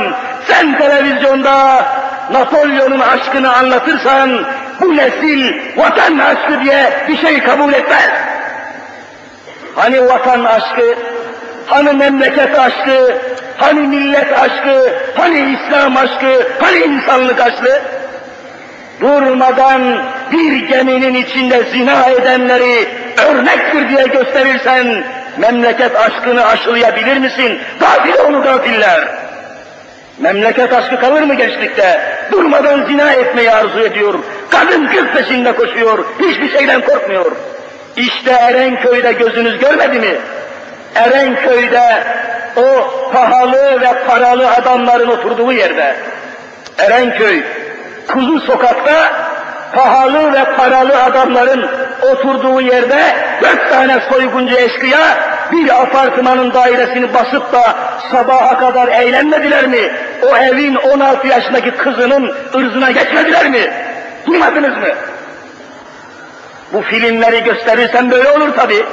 sen 0.47 0.77
televizyonda 0.77 1.85
Napolyon'un 2.31 2.99
aşkını 2.99 3.53
anlatırsan, 3.53 4.45
bu 4.81 4.97
nesil 4.97 5.53
vatan 5.77 6.17
aşkı 6.17 6.61
diye 6.63 7.05
bir 7.07 7.17
şey 7.17 7.43
kabul 7.43 7.73
etmez. 7.73 8.36
Hani 9.77 10.09
vatan 10.09 10.43
aşkı, 10.43 10.95
hani 11.65 11.93
memleket 11.93 12.59
aşkı, 12.59 13.17
hani 13.57 13.79
millet 13.79 14.39
aşkı, 14.39 14.93
hani 15.15 15.57
İslam 15.57 15.97
aşkı, 15.97 16.47
hani 16.59 16.77
insanlık 16.77 17.41
aşkı? 17.41 17.81
Durmadan 19.01 19.81
bir 20.31 20.67
geminin 20.67 21.13
içinde 21.13 21.63
zina 21.63 22.05
edenleri 22.05 22.87
örnektir 23.29 23.89
diye 23.89 24.07
gösterirsen, 24.07 25.03
memleket 25.37 25.95
aşkını 25.95 26.45
aşılayabilir 26.45 27.17
misin? 27.17 27.59
Gafil 27.79 28.19
onu 28.27 28.43
gafiller. 28.43 29.07
Memleket 30.17 30.73
aşkı 30.73 30.99
kalır 30.99 31.21
mı 31.21 31.33
gençlikte? 31.33 32.01
Durmadan 32.31 32.85
zina 32.85 33.11
etmeyi 33.11 33.51
arzu 33.51 33.79
ediyor. 33.79 34.13
Kadın 34.49 34.87
kız 34.87 35.05
peşinde 35.05 35.51
koşuyor. 35.51 36.05
Hiçbir 36.19 36.49
şeyden 36.57 36.81
korkmuyor. 36.81 37.31
İşte 37.97 38.31
Erenköy'de 38.31 39.11
gözünüz 39.11 39.59
görmedi 39.59 39.99
mi? 39.99 40.15
Erenköy'de 40.95 42.03
o 42.57 42.91
pahalı 43.13 43.81
ve 43.81 44.05
paralı 44.07 44.49
adamların 44.51 45.07
oturduğu 45.07 45.51
yerde. 45.51 45.95
Erenköy, 46.77 47.43
Kuzu 48.07 48.39
sokakta 48.39 49.11
pahalı 49.75 50.33
ve 50.33 50.55
paralı 50.57 51.03
adamların 51.03 51.69
oturduğu 52.01 52.61
yerde 52.61 52.99
dört 53.41 53.69
tane 53.69 53.99
soyguncu 54.11 54.55
eşkıya 54.55 54.99
bir 55.51 55.81
apartmanın 55.81 56.53
dairesini 56.53 57.13
basıp 57.13 57.53
da 57.53 57.75
sabaha 58.11 58.57
kadar 58.57 58.87
eğlenmediler 58.87 59.67
mi? 59.67 59.91
O 60.23 60.37
evin 60.37 60.75
16 60.75 61.27
yaşındaki 61.27 61.71
kızının 61.71 62.35
ırzına 62.55 62.91
geçmediler 62.91 63.49
mi? 63.49 63.73
Duymadınız 64.27 64.77
mı? 64.77 64.87
Bu 66.73 66.81
filmleri 66.81 67.43
gösterirsen 67.43 68.11
böyle 68.11 68.29
olur 68.31 68.55
tabi. 68.55 68.85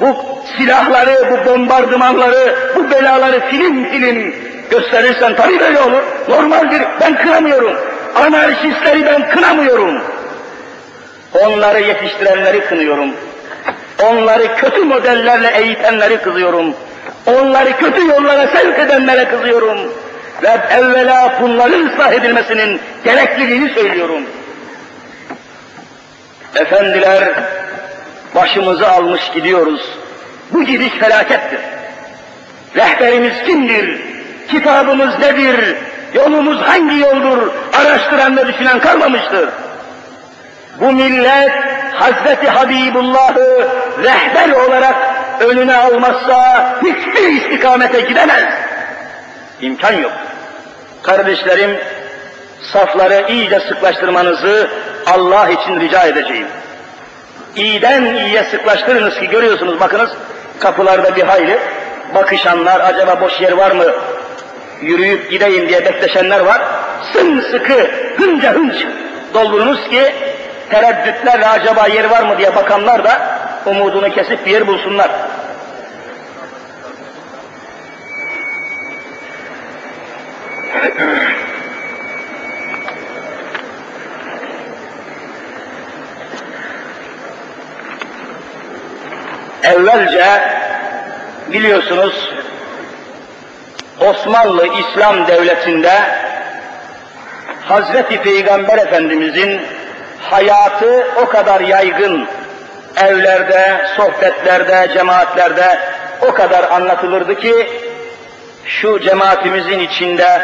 Bu 0.00 0.16
silahları, 0.56 1.30
bu 1.30 1.50
bombardımanları, 1.50 2.56
bu 2.76 2.90
belaları 2.90 3.40
film 3.50 3.84
film 3.90 4.34
gösterirsen 4.70 5.36
tabi 5.36 5.60
böyle 5.60 5.80
olur. 5.80 6.02
Normaldir, 6.28 6.82
ben 7.00 7.16
kınamıyorum. 7.16 7.76
Anarşistleri 8.14 9.06
ben 9.06 9.30
kınamıyorum. 9.30 10.00
Onları 11.34 11.80
yetiştirenleri 11.80 12.60
kınıyorum. 12.60 13.10
Onları 14.02 14.56
kötü 14.56 14.84
modellerle 14.84 15.50
eğitenleri 15.50 16.18
kızıyorum. 16.18 16.74
Onları 17.26 17.76
kötü 17.76 18.06
yollara 18.08 18.46
sevk 18.46 18.78
edenlere 18.78 19.28
kızıyorum. 19.28 19.78
Ve 20.42 20.48
evvela 20.70 21.38
bunların 21.40 21.86
ıslah 21.86 22.12
edilmesinin 22.12 22.80
gerekliliğini 23.04 23.74
söylüyorum. 23.74 24.22
Efendiler, 26.56 27.24
başımızı 28.34 28.88
almış 28.88 29.30
gidiyoruz. 29.34 29.80
Bu 30.52 30.64
gidiş 30.64 30.92
felakettir. 30.92 31.60
Rehberimiz 32.76 33.42
kimdir? 33.46 34.00
Kitabımız 34.48 35.18
nedir? 35.18 35.76
Yolumuz 36.14 36.60
hangi 36.60 36.98
yoldur? 36.98 37.50
Araştıran 37.72 38.36
ve 38.36 38.46
düşünen 38.46 38.80
kalmamıştır. 38.80 39.48
Bu 40.80 40.92
millet 40.92 41.52
Hazreti 41.94 42.48
Habibullah'ı 42.48 43.68
rehber 44.02 44.50
olarak 44.50 44.96
önüne 45.40 45.76
almazsa 45.76 46.72
hiçbir 46.82 47.28
istikamete 47.28 48.00
gidemez. 48.00 48.44
İmkan 49.60 49.92
yok. 49.92 50.12
Kardeşlerim, 51.02 51.78
safları 52.72 53.24
iyice 53.28 53.60
sıklaştırmanızı 53.60 54.70
Allah 55.06 55.48
için 55.48 55.80
rica 55.80 56.02
edeceğim. 56.02 56.46
İyiden 57.56 58.04
iyiye 58.04 58.44
sıklaştırınız 58.44 59.14
ki 59.14 59.28
görüyorsunuz 59.28 59.80
bakınız 59.80 60.10
kapılarda 60.58 61.16
bir 61.16 61.22
hayli 61.22 61.58
bakışanlar 62.14 62.80
acaba 62.80 63.20
boş 63.20 63.40
yer 63.40 63.52
var 63.52 63.70
mı 63.70 63.84
yürüyüp 64.82 65.30
gideyim 65.30 65.68
diye 65.68 65.84
bekleşenler 65.84 66.40
var. 66.40 66.62
Sımsıkı 67.12 67.90
hınca 68.16 68.54
hınç 68.54 68.74
doldurunuz 69.34 69.88
ki 69.88 70.14
tereddütlerle 70.70 71.46
acaba 71.46 71.86
yer 71.86 72.10
var 72.10 72.22
mı 72.22 72.38
diye 72.38 72.54
bakanlar 72.54 73.04
da 73.04 73.38
umudunu 73.66 74.10
kesip 74.10 74.46
bir 74.46 74.50
yer 74.50 74.66
bulsunlar. 74.66 75.10
Evvelce 89.64 90.24
biliyorsunuz 91.52 92.30
Osmanlı 94.00 94.66
İslam 94.66 95.26
Devleti'nde 95.26 95.92
Hazreti 97.68 98.22
Peygamber 98.22 98.78
Efendimizin 98.78 99.60
hayatı 100.20 101.06
o 101.22 101.28
kadar 101.28 101.60
yaygın 101.60 102.28
evlerde, 102.96 103.86
sohbetlerde, 103.96 104.88
cemaatlerde 104.94 105.78
o 106.20 106.34
kadar 106.34 106.70
anlatılırdı 106.70 107.40
ki 107.40 107.68
şu 108.64 109.00
cemaatimizin 109.00 109.78
içinde 109.78 110.40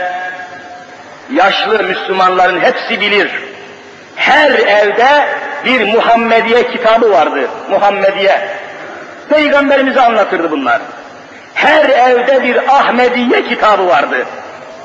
yaşlı 1.35 1.83
Müslümanların 1.85 2.61
hepsi 2.61 3.01
bilir. 3.01 3.31
Her 4.17 4.51
evde 4.51 5.27
bir 5.65 5.95
Muhammediye 5.95 6.71
kitabı 6.71 7.11
vardı. 7.11 7.49
Muhammediye. 7.71 8.41
Peygamberimize 9.31 10.01
anlatırdı 10.01 10.51
bunlar. 10.51 10.81
Her 11.55 11.85
evde 11.85 12.43
bir 12.43 12.57
Ahmediye 12.69 13.45
kitabı 13.49 13.87
vardı. 13.87 14.27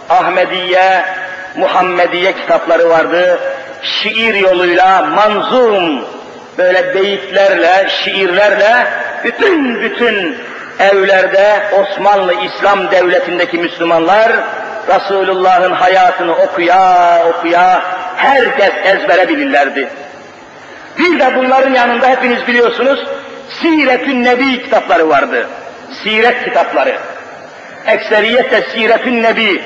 Ahmediye, 0.10 1.04
Muhammediye 1.56 2.34
kitapları 2.34 2.89
vardı. 2.89 3.39
Şiir 3.82 4.36
yoluyla 4.36 5.02
manzum, 5.02 6.06
böyle 6.58 6.96
beyitlerle, 6.96 7.89
şiirlerle 7.89 8.88
bütün 9.24 9.82
bütün 9.82 10.38
evlerde 10.80 11.64
Osmanlı 11.80 12.34
İslam 12.34 12.91
Devleti'ndeki 12.91 13.58
Müslümanlar 13.58 14.32
Resulullah'ın 14.88 15.72
hayatını 15.72 16.36
okuya 16.36 17.24
okuya 17.30 17.82
herkes 18.16 18.72
ezbere 18.84 19.30
bilirlerdi. 19.30 19.89
Bir 21.00 21.20
de 21.20 21.36
bunların 21.36 21.74
yanında 21.74 22.08
hepiniz 22.08 22.48
biliyorsunuz 22.48 23.06
Siretün 23.50 24.24
Nebi 24.24 24.64
kitapları 24.64 25.10
vardı. 25.10 25.48
Siret 26.04 26.43
kitapları. 26.43 26.96
Ekseriyette 27.88 28.62
Siretün 28.62 29.24
Nebi. 29.24 29.62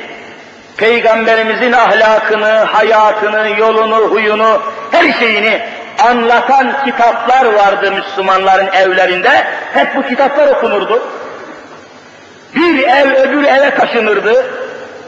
Peygamberimizin 0.77 1.71
ahlakını, 1.71 2.47
hayatını, 2.47 3.59
yolunu, 3.59 3.95
huyunu, 3.95 4.61
her 4.91 5.13
şeyini 5.19 5.61
anlatan 5.99 6.85
kitaplar 6.85 7.45
vardı 7.45 7.91
Müslümanların 7.91 8.67
evlerinde. 8.67 9.47
Hep 9.73 9.95
bu 9.95 10.03
kitaplar 10.03 10.47
okunurdu. 10.47 11.01
Bir 12.55 12.87
ev 12.87 13.13
öbür 13.13 13.43
eve 13.43 13.75
taşınırdı. 13.75 14.45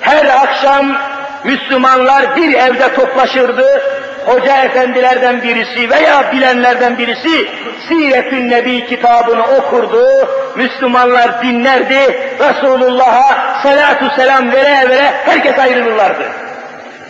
Her 0.01 0.25
akşam 0.25 0.97
Müslümanlar 1.43 2.35
bir 2.35 2.53
evde 2.53 2.93
toplaşırdı 2.93 3.81
hoca 4.25 4.63
efendilerden 4.63 5.43
birisi 5.43 5.89
veya 5.89 6.31
bilenlerden 6.31 6.97
birisi 6.97 7.49
Siretün 7.87 8.49
Nebi 8.49 8.85
kitabını 8.85 9.43
okurdu, 9.43 10.07
Müslümanlar 10.55 11.43
dinlerdi, 11.43 12.19
Resulullah'a 12.39 13.61
salatu 13.63 14.15
selam 14.15 14.51
vere 14.51 14.89
vere 14.89 15.13
herkes 15.25 15.59
ayrılırlardı. 15.59 16.23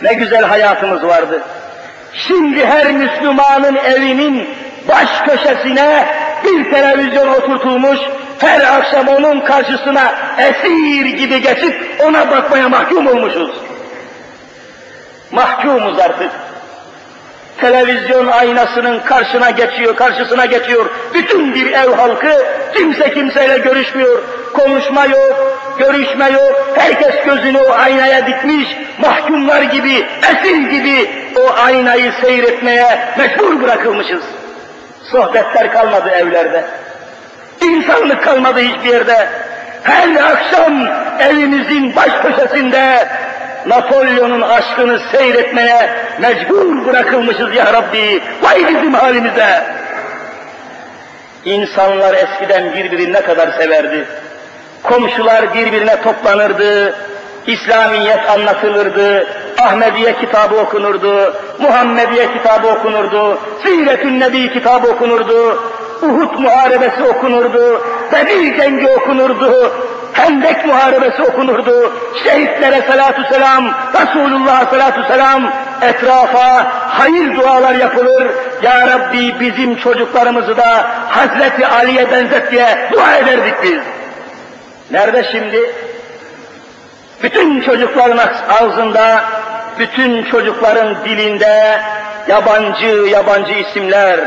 Ne 0.02 0.14
güzel 0.14 0.44
hayatımız 0.44 1.04
vardı. 1.04 1.42
Şimdi 2.28 2.66
her 2.66 2.92
Müslümanın 2.92 3.76
evinin 3.76 4.48
baş 4.88 5.08
köşesine 5.26 6.06
bir 6.44 6.70
televizyon 6.70 7.28
oturtulmuş, 7.28 7.98
her 8.38 8.60
akşam 8.60 9.08
onun 9.08 9.40
karşısına 9.40 10.14
esir 10.38 11.04
gibi 11.06 11.42
geçip 11.42 12.00
ona 12.00 12.30
bakmaya 12.30 12.68
mahkum 12.68 13.06
olmuşuz. 13.06 13.50
Mahkumuz 15.30 15.98
artık 15.98 16.30
televizyon 17.62 18.26
aynasının 18.26 19.00
karşına 19.00 19.50
geçiyor, 19.50 19.96
karşısına 19.96 20.46
geçiyor. 20.46 20.90
Bütün 21.14 21.54
bir 21.54 21.72
ev 21.72 21.92
halkı 21.92 22.44
kimse 22.74 23.14
kimseyle 23.14 23.58
görüşmüyor, 23.58 24.22
konuşma 24.52 25.06
yok, 25.06 25.60
görüşme 25.78 26.30
yok. 26.30 26.72
Herkes 26.76 27.24
gözünü 27.24 27.58
o 27.58 27.72
aynaya 27.72 28.26
dikmiş, 28.26 28.68
mahkumlar 28.98 29.62
gibi, 29.62 30.06
esir 30.32 30.56
gibi 30.56 31.10
o 31.36 31.54
aynayı 31.64 32.12
seyretmeye 32.20 33.14
mecbur 33.18 33.62
bırakılmışız. 33.62 34.22
Sohbetler 35.12 35.72
kalmadı 35.72 36.10
evlerde. 36.10 36.64
İnsanlık 37.60 38.24
kalmadı 38.24 38.60
hiçbir 38.60 38.90
yerde. 38.90 39.28
Her 39.82 40.16
akşam 40.16 40.88
evimizin 41.20 41.96
baş 41.96 42.10
köşesinde 42.22 43.08
Napolyon'un 43.66 44.40
aşkını 44.40 45.00
seyretmeye 45.12 45.90
mecbur 46.20 46.86
bırakılmışız 46.86 47.54
ya 47.54 47.72
Rabbi. 47.72 48.22
Vay 48.42 48.68
bizim 48.68 48.94
halimize! 48.94 49.64
İnsanlar 51.44 52.14
eskiden 52.14 52.74
birbirini 52.74 53.12
ne 53.12 53.20
kadar 53.20 53.48
severdi. 53.58 54.06
Komşular 54.82 55.54
birbirine 55.54 56.02
toplanırdı, 56.02 56.94
İslamiyet 57.46 58.30
anlatılırdı, 58.30 59.26
Ahmediye 59.60 60.16
kitabı 60.16 60.56
okunurdu, 60.56 61.34
Muhammediye 61.58 62.32
kitabı 62.32 62.68
okunurdu, 62.68 63.38
Siretün 63.62 64.20
Nebi 64.20 64.52
kitabı 64.52 64.88
okunurdu, 64.88 65.62
Uhud 66.02 66.38
muharebesi 66.38 67.02
okunurdu, 67.02 67.82
Bedir 68.12 68.56
cengi 68.56 68.88
okunurdu, 68.88 69.72
Hendek 70.12 70.66
muharebesi 70.66 71.22
okunurdu. 71.22 71.92
Şehitlere 72.24 72.82
salatu 72.82 73.22
selam, 73.34 73.74
Resulullah'a 73.94 74.66
salatu 74.66 75.04
selam, 75.04 75.52
etrafa 75.82 76.72
hayır 76.88 77.36
dualar 77.36 77.74
yapılır. 77.74 78.30
Ya 78.62 78.86
Rabbi 78.86 79.40
bizim 79.40 79.76
çocuklarımızı 79.76 80.56
da 80.56 80.90
Hazreti 81.08 81.66
Ali'ye 81.66 82.10
benzet 82.10 82.52
diye 82.52 82.88
dua 82.92 83.16
ederdik 83.16 83.54
biz. 83.62 83.80
Nerede 84.90 85.24
şimdi? 85.32 85.74
Bütün 87.22 87.60
çocukların 87.60 88.20
ağzında, 88.48 89.24
bütün 89.78 90.24
çocukların 90.24 90.96
dilinde 91.04 91.80
yabancı 92.28 92.86
yabancı 92.86 93.52
isimler, 93.52 94.20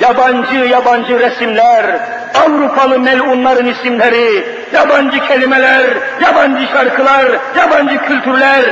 yabancı 0.00 0.56
yabancı 0.56 1.18
resimler, 1.18 2.00
Avrupalı 2.34 2.98
melunların 2.98 3.66
isimleri, 3.66 4.44
yabancı 4.72 5.26
kelimeler, 5.26 5.84
yabancı 6.22 6.66
şarkılar, 6.66 7.26
yabancı 7.58 7.98
kültürler, 7.98 8.64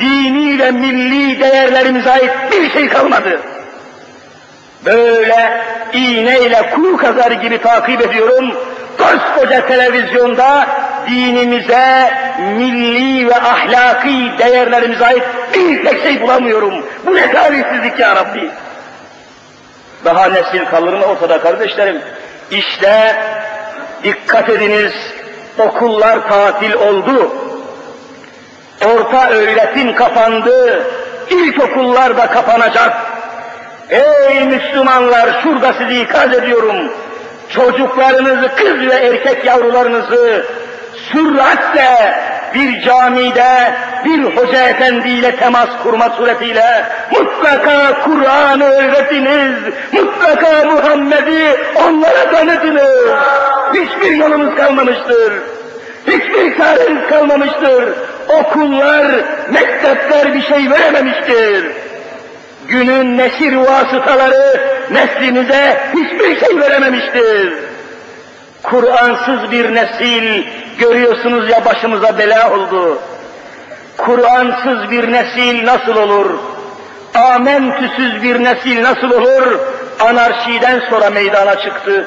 dini 0.00 0.58
ve 0.58 0.70
milli 0.70 1.40
değerlerimize 1.40 2.10
ait 2.10 2.32
bir 2.52 2.70
şey 2.70 2.88
kalmadı. 2.88 3.40
Böyle 4.84 5.60
iğneyle 5.92 6.70
kuğu 6.74 6.96
kazar 6.96 7.30
gibi 7.30 7.62
takip 7.62 8.00
ediyorum. 8.00 8.54
Koskoca 8.98 9.66
televizyonda 9.66 10.66
dinimize, 11.06 12.10
milli 12.56 13.28
ve 13.28 13.36
ahlaki 13.36 14.32
değerlerimize 14.38 15.06
ait 15.06 15.22
bir 15.54 15.84
tek 15.84 16.02
şey 16.02 16.20
bulamıyorum. 16.22 16.74
Bu 17.06 17.14
ne 17.14 17.32
talihsizlik 17.32 17.98
ya 17.98 18.16
Rabbi. 18.16 18.50
Daha 20.04 20.26
nesil 20.26 20.64
kalır 20.64 20.92
mı 20.92 21.04
ortada 21.04 21.40
kardeşlerim? 21.40 22.02
İşte 22.50 23.16
dikkat 24.04 24.48
ediniz, 24.48 24.92
okullar 25.58 26.28
tatil 26.28 26.72
oldu. 26.74 27.32
Orta 28.84 29.30
öğretim 29.30 29.94
kapandı, 29.94 30.86
ilkokullar 31.30 32.16
da 32.16 32.26
kapanacak. 32.26 32.96
Ey 33.90 34.44
Müslümanlar 34.44 35.40
şurada 35.42 35.72
sizi 35.72 36.00
ikaz 36.00 36.34
ediyorum. 36.34 36.92
Çocuklarınızı, 37.50 38.50
kız 38.56 38.80
ve 38.86 38.94
erkek 38.94 39.44
yavrularınızı 39.44 40.46
süratle 41.12 42.18
bir 42.54 42.82
camide 42.82 43.74
bir 44.04 44.24
hoca 44.36 44.68
efendiyle 44.68 45.36
temas 45.36 45.68
kurma 45.82 46.10
suretiyle 46.10 46.86
mutlaka 47.10 48.00
Kur'an'ı 48.04 48.64
öğretiniz, 48.64 49.74
mutlaka 49.92 50.64
Muhammed'i 50.64 51.56
onlara 51.76 52.30
tanıtınız. 52.30 53.10
Hiçbir 53.74 54.16
yolumuz 54.16 54.56
kalmamıştır. 54.56 55.32
Hiçbir 56.06 56.58
çareniz 56.58 57.08
kalmamıştır. 57.08 57.94
Okullar, 58.28 59.06
mektepler 59.50 60.34
bir 60.34 60.42
şey 60.42 60.70
verememiştir. 60.70 61.66
Günün 62.68 63.18
neşir 63.18 63.56
vasıtaları 63.56 64.60
neslimize 64.90 65.80
hiçbir 65.94 66.46
şey 66.46 66.60
verememiştir. 66.60 67.54
Kur'ansız 68.62 69.50
bir 69.50 69.74
nesil 69.74 70.44
görüyorsunuz 70.78 71.50
ya 71.50 71.64
başımıza 71.64 72.18
bela 72.18 72.52
oldu. 72.52 72.98
Kur'ansız 73.98 74.90
bir 74.90 75.12
nesil 75.12 75.66
nasıl 75.66 75.96
olur? 75.96 76.30
Amentüsüz 77.14 78.22
bir 78.22 78.44
nesil 78.44 78.82
nasıl 78.82 79.10
olur? 79.10 79.58
Anarşiden 80.00 80.82
sonra 80.90 81.10
meydana 81.10 81.58
çıktı. 81.58 82.06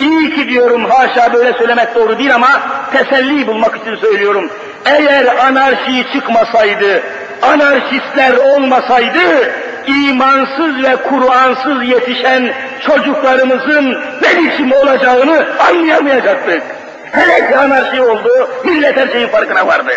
İyi 0.00 0.34
ki 0.34 0.48
diyorum 0.48 0.84
haşa 0.84 1.32
böyle 1.32 1.52
söylemek 1.52 1.94
doğru 1.94 2.18
değil 2.18 2.34
ama 2.34 2.48
teselli 2.92 3.46
bulmak 3.46 3.76
için 3.76 3.96
söylüyorum. 3.96 4.50
Eğer 4.84 5.26
anarşi 5.26 6.06
çıkmasaydı, 6.12 7.02
anarşistler 7.42 8.36
olmasaydı, 8.36 9.52
imansız 9.86 10.82
ve 10.82 10.96
Kur'ansız 10.96 11.88
yetişen 11.88 12.52
çocuklarımızın 12.86 13.98
ne 14.22 14.42
biçim 14.42 14.72
olacağını 14.72 15.46
anlayamayacaktık. 15.68 16.62
Hele 17.12 17.50
ki 17.50 17.56
anarşi 17.56 18.02
oldu, 18.02 18.48
millet 18.64 18.96
her 18.96 19.08
şeyin 19.08 19.28
farkına 19.28 19.66
vardı. 19.66 19.92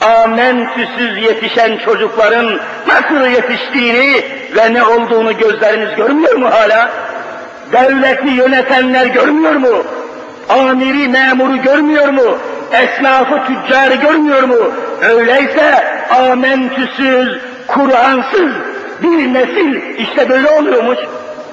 Amentüsüz 0.00 1.22
yetişen 1.22 1.78
çocukların 1.84 2.60
nasıl 2.86 3.26
yetiştiğini 3.26 4.24
ve 4.56 4.74
ne 4.74 4.82
olduğunu 4.84 5.38
gözleriniz 5.38 5.96
görmüyor 5.96 6.36
mu 6.36 6.50
hala? 6.50 6.90
Devleti 7.72 8.28
yönetenler 8.28 9.06
görmüyor 9.06 9.54
mu? 9.54 9.84
Amiri 10.48 11.08
memuru 11.08 11.62
görmüyor 11.62 12.08
mu? 12.08 12.38
Esnafı 12.72 13.40
tüccarı 13.46 13.94
görmüyor 13.94 14.42
mu? 14.42 14.72
Öyleyse 15.02 15.84
amentüsüz, 16.10 17.38
Kur'ansız 17.66 18.50
bir 19.02 19.34
nesil 19.34 19.98
işte 19.98 20.28
böyle 20.28 20.50
oluyormuş. 20.50 20.98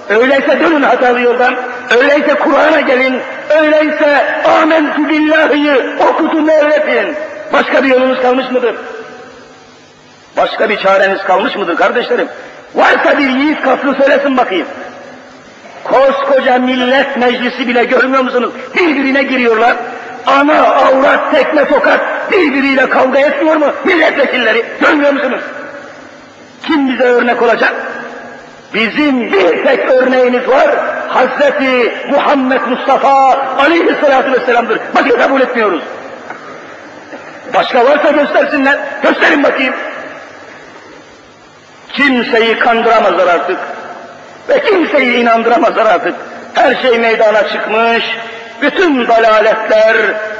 Öyleyse 0.10 0.60
dönün 0.60 0.82
hatalı 0.82 1.22
yoldan. 1.22 1.56
Öyleyse 1.98 2.34
Kur'an'a 2.34 2.82
gelin. 2.82 3.16
Öyleyse 3.62 4.42
amentü 4.62 5.10
billahi'yi 5.10 5.74
okutun 6.00 6.48
öğretin. 6.48 7.16
Başka 7.56 7.84
bir 7.84 7.90
yolunuz 7.90 8.22
kalmış 8.22 8.52
mıdır? 8.52 8.76
Başka 10.38 10.70
bir 10.70 10.78
çareniz 10.78 11.24
kalmış 11.24 11.56
mıdır 11.56 11.76
kardeşlerim? 11.76 12.28
Varsa 12.76 13.18
bir 13.18 13.30
yiğit 13.30 13.62
kaslı 13.62 13.96
söylesin 13.96 14.38
bakayım. 14.38 14.68
Koskoca 15.84 16.58
millet 16.60 17.18
meclisi 17.18 17.68
bile 17.68 17.84
görmüyor 17.84 18.24
musunuz? 18.24 18.54
Birbirine 18.76 19.24
giriyorlar. 19.24 19.76
Ana, 20.26 20.62
avrat, 20.62 21.32
tekme, 21.32 21.66
tokat 21.66 22.32
birbiriyle 22.32 22.90
kavga 22.90 23.20
etmiyor 23.20 23.56
mu 23.56 23.66
milletvekilleri? 23.86 24.66
Görmüyor 24.82 25.14
musunuz? 25.14 25.42
Kim 26.64 26.90
bize 26.94 27.04
örnek 27.04 27.42
olacak? 27.42 27.74
Bizim 28.74 29.32
bir 29.32 29.66
tek 29.66 29.90
örneğimiz 29.90 30.48
var. 30.48 30.76
Hazreti 31.08 31.94
Muhammed 32.12 32.62
Mustafa 32.62 33.38
aleyhissalatü 33.58 34.32
vesselam'dır. 34.32 34.80
Bakın 34.96 35.18
kabul 35.20 35.42
etmiyoruz. 35.42 35.82
Başka 37.54 37.86
varsa 37.86 38.12
göstersinler. 38.12 38.80
Gösterin 39.04 39.44
bakayım. 39.44 39.76
Kimseyi 41.94 42.60
kandıramazlar 42.60 43.28
artık. 43.28 43.58
Ve 44.50 44.64
kimseyi 44.64 45.18
inandıramazlar 45.18 45.86
artık. 45.86 46.16
Her 46.54 46.76
şey 46.76 47.00
meydana 47.00 47.48
çıkmış. 47.50 48.04
Bütün 48.62 49.08
dalaletler, 49.08 49.98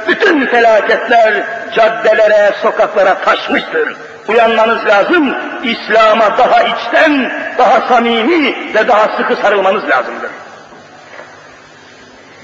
bütün 0.08 0.46
felaketler 0.46 1.44
caddelere, 1.74 2.52
sokaklara 2.62 3.14
taşmıştır. 3.14 3.96
Uyanmanız 4.28 4.86
lazım. 4.86 5.34
İslam'a 5.64 6.38
daha 6.38 6.62
içten, 6.62 7.32
daha 7.58 7.80
samimi 7.80 8.74
ve 8.74 8.88
daha 8.88 9.16
sıkı 9.16 9.36
sarılmanız 9.36 9.88
lazımdır. 9.88 10.30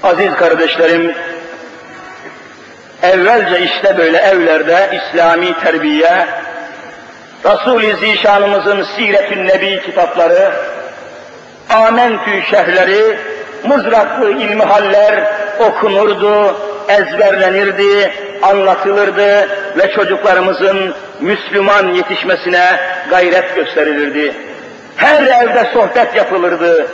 Aziz 0.03 0.35
kardeşlerim, 0.35 1.15
evvelce 3.03 3.59
işte 3.63 3.97
böyle 3.97 4.17
evlerde 4.17 4.89
İslami 4.93 5.59
terbiye, 5.59 6.27
Resul-i 7.45 7.95
Zişanımızın 7.95 8.83
Siret-ü 8.95 9.47
Nebi 9.47 9.81
kitapları, 9.85 10.51
Amentü 11.69 12.41
şehirleri, 12.51 13.17
mızraklı 13.63 14.31
ilmihaller 14.31 15.33
okunurdu, 15.59 16.55
ezberlenirdi, 16.87 18.11
anlatılırdı 18.41 19.49
ve 19.77 19.91
çocuklarımızın 19.95 20.93
Müslüman 21.19 21.93
yetişmesine 21.93 22.65
gayret 23.09 23.55
gösterilirdi. 23.55 24.33
Her 24.95 25.23
evde 25.23 25.69
sohbet 25.73 26.15
yapılırdı. 26.15 26.87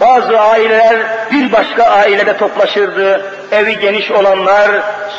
Bazı 0.00 0.40
aileler 0.40 0.96
bir 1.32 1.52
başka 1.52 1.84
ailede 1.84 2.36
toplaşırdı. 2.36 3.22
Evi 3.52 3.78
geniş 3.78 4.10
olanlar 4.10 4.70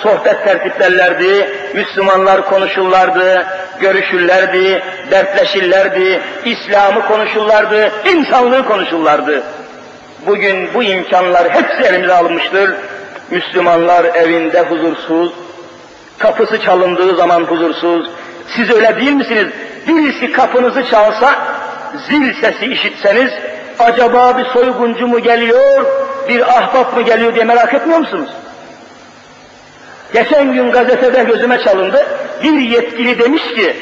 sohbet 0.03 0.43
tertiplerlerdi. 0.43 1.49
Müslümanlar 1.73 2.45
konuşurlardı, 2.45 3.45
görüşürlerdi, 3.79 4.83
dertleşirlerdi. 5.11 6.21
İslam'ı 6.45 7.07
konuşurlardı, 7.07 7.91
insanlığı 8.05 8.65
konuşurlardı. 8.65 9.43
Bugün 10.27 10.73
bu 10.73 10.83
imkanlar 10.83 11.49
hepsi 11.49 11.83
elimize 11.83 12.13
alınmıştır. 12.13 12.75
Müslümanlar 13.31 14.05
evinde 14.05 14.61
huzursuz, 14.61 15.31
kapısı 16.19 16.61
çalındığı 16.61 17.15
zaman 17.15 17.43
huzursuz. 17.43 18.09
Siz 18.55 18.71
öyle 18.71 18.95
değil 18.95 19.11
misiniz? 19.11 19.47
Birisi 19.87 20.31
kapınızı 20.31 20.83
çalsa, 20.89 21.35
zil 22.09 22.33
sesi 22.41 22.65
işitseniz, 22.65 23.31
acaba 23.79 24.37
bir 24.37 24.45
soyguncu 24.45 25.07
mu 25.07 25.19
geliyor, 25.19 25.85
bir 26.29 26.57
ahbap 26.57 26.97
mı 26.97 27.01
geliyor 27.01 27.35
diye 27.35 27.45
merak 27.45 27.73
etmiyor 27.73 27.99
musunuz? 27.99 28.29
Geçen 30.13 30.53
gün 30.53 30.71
gazetede 30.71 31.23
gözüme 31.23 31.59
çalındı, 31.63 32.05
bir 32.43 32.59
yetkili 32.59 33.19
demiş 33.19 33.43
ki, 33.55 33.75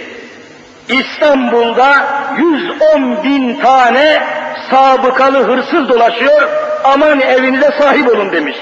İstanbul'da 0.89 2.07
110 2.37 3.23
bin 3.23 3.61
tane 3.61 4.23
sabıkalı 4.69 5.43
hırsız 5.43 5.89
dolaşıyor, 5.89 6.49
aman 6.83 7.21
evinize 7.21 7.71
sahip 7.79 8.09
olun 8.09 8.31
demiş. 8.31 8.57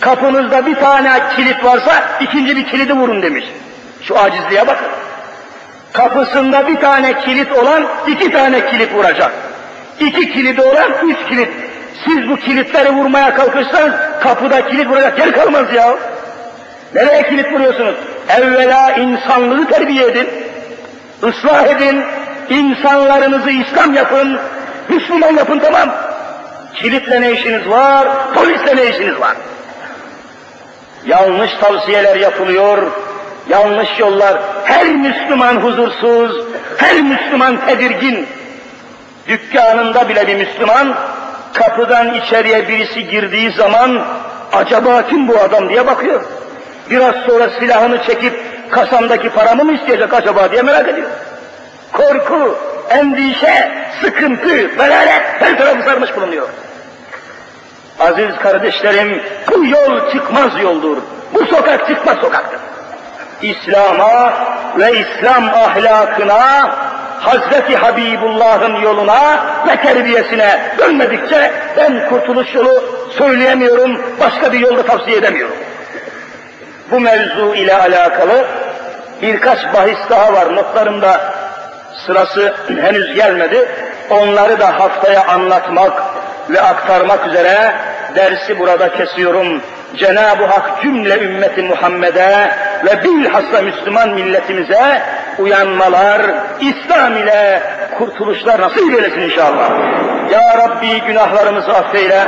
Kapınızda 0.00 0.66
bir 0.66 0.74
tane 0.74 1.22
kilit 1.36 1.64
varsa 1.64 2.04
ikinci 2.20 2.56
bir 2.56 2.66
kilidi 2.66 2.92
vurun 2.92 3.22
demiş. 3.22 3.44
Şu 4.02 4.18
acizliğe 4.18 4.66
bakın. 4.66 4.88
Kapısında 5.92 6.68
bir 6.68 6.80
tane 6.80 7.20
kilit 7.20 7.52
olan 7.52 7.86
iki 8.06 8.30
tane 8.30 8.70
kilit 8.70 8.94
vuracak. 8.94 9.32
İki 10.00 10.32
kilidi 10.32 10.62
olan 10.62 10.92
üç 11.02 11.28
kilit. 11.28 11.48
Siz 12.04 12.28
bu 12.28 12.36
kilitleri 12.36 12.90
vurmaya 12.90 13.34
kalkırsanız 13.34 13.94
kapıda 14.20 14.68
kilit 14.68 14.88
vuracak 14.88 15.18
yer 15.18 15.32
kalmaz 15.32 15.74
ya. 15.74 15.94
Nereye 16.94 17.22
kilit 17.22 17.52
vuruyorsunuz? 17.52 17.94
Evvela 18.28 18.92
insanlığı 18.92 19.68
terbiye 19.68 20.06
edin. 20.06 20.28
ıslah 21.22 21.66
edin. 21.66 22.04
insanlarınızı 22.50 23.50
İslam 23.50 23.94
yapın. 23.94 24.38
Müslüman 24.88 25.34
yapın 25.34 25.58
tamam. 25.58 25.88
Kilitle 26.74 27.20
ne 27.20 27.32
işiniz 27.32 27.68
var? 27.68 28.08
Polisle 28.34 28.76
ne 28.76 28.90
işiniz 28.90 29.20
var? 29.20 29.36
Yanlış 31.06 31.50
tavsiyeler 31.60 32.16
yapılıyor, 32.16 32.90
yanlış 33.48 33.88
yollar. 33.98 34.38
Her 34.64 34.86
Müslüman 34.86 35.56
huzursuz, 35.56 36.46
her 36.76 37.00
Müslüman 37.00 37.66
tedirgin. 37.66 38.26
Dükkanında 39.28 40.08
bile 40.08 40.26
bir 40.26 40.34
Müslüman, 40.34 40.94
kapıdan 41.52 42.14
içeriye 42.14 42.68
birisi 42.68 43.08
girdiği 43.08 43.52
zaman, 43.52 44.04
acaba 44.52 45.06
kim 45.06 45.28
bu 45.28 45.38
adam 45.38 45.68
diye 45.68 45.86
bakıyor. 45.86 46.22
Biraz 46.90 47.14
sonra 47.14 47.50
silahını 47.60 48.02
çekip 48.02 48.54
kasamdaki 48.70 49.30
paramı 49.30 49.64
mı 49.64 49.72
isteyecek 49.72 50.14
acaba 50.14 50.52
diye 50.52 50.62
merak 50.62 50.88
ediyor. 50.88 51.10
Korku, 51.92 52.58
endişe, 52.88 53.72
sıkıntı, 54.02 54.78
belalet 54.78 55.22
her 55.40 55.58
tarafı 55.58 55.82
sarmış 55.82 56.16
bulunuyor. 56.16 56.48
Aziz 58.00 58.36
kardeşlerim, 58.42 59.22
bu 59.52 59.64
yol 59.64 60.12
çıkmaz 60.12 60.60
yoldur. 60.62 60.96
Bu 61.34 61.46
sokak 61.46 61.88
çıkmaz 61.88 62.16
sokaktır. 62.16 62.60
İslam'a 63.42 64.32
ve 64.78 64.92
İslam 64.92 65.44
ahlakına, 65.48 66.70
Hazreti 67.24 67.76
Habibullah'ın 67.76 68.74
yoluna 68.74 69.44
ve 69.68 69.76
terbiyesine 69.76 70.60
dönmedikçe 70.78 71.50
ben 71.76 72.08
kurtuluş 72.08 72.54
yolu 72.54 72.84
söyleyemiyorum, 73.18 74.02
başka 74.20 74.52
bir 74.52 74.60
yolda 74.60 74.82
tavsiye 74.82 75.16
edemiyorum. 75.16 75.56
bu 76.90 77.00
mevzu 77.00 77.54
ile 77.54 77.76
alakalı 77.76 78.46
birkaç 79.22 79.58
bahis 79.74 79.98
daha 80.10 80.32
var. 80.32 80.56
Notlarımda 80.56 81.20
sırası 82.06 82.54
henüz 82.80 83.14
gelmedi. 83.14 83.68
Onları 84.10 84.60
da 84.60 84.80
haftaya 84.80 85.24
anlatmak 85.24 86.02
ve 86.50 86.60
aktarmak 86.60 87.26
üzere 87.26 87.74
dersi 88.14 88.58
burada 88.58 88.92
kesiyorum. 88.92 89.62
Cenab-ı 89.96 90.44
Hak 90.44 90.82
cümle 90.82 91.18
ümmeti 91.18 91.62
Muhammed'e 91.62 92.50
ve 92.84 93.04
bilhassa 93.04 93.62
Müslüman 93.62 94.08
milletimize 94.10 95.02
uyanmalar, 95.38 96.20
İslam 96.60 97.16
ile 97.16 97.62
kurtuluşlar 97.98 98.60
nasip 98.60 98.94
eylesin 98.94 99.20
inşallah. 99.20 99.70
Ya 100.30 100.58
Rabbi 100.58 101.00
günahlarımızı 101.06 101.72
affeyle. 101.72 102.24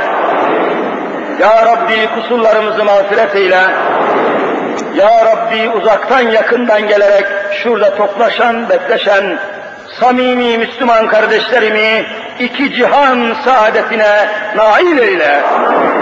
Ya 1.39 1.65
Rabbi 1.65 2.09
kusurlarımızı 2.15 2.85
mağfiret 2.85 3.35
eyle. 3.35 3.61
Ya 4.95 5.25
Rabbi 5.25 5.69
uzaktan 5.69 6.21
yakından 6.21 6.87
gelerek 6.87 7.25
şurada 7.63 7.95
toplaşan, 7.95 8.69
bekleşen 8.69 9.39
samimi 9.99 10.57
Müslüman 10.57 11.07
kardeşlerimi 11.07 12.05
iki 12.39 12.73
cihan 12.73 13.35
saadetine 13.45 14.27
nail 14.55 14.97
eyle. 14.97 15.41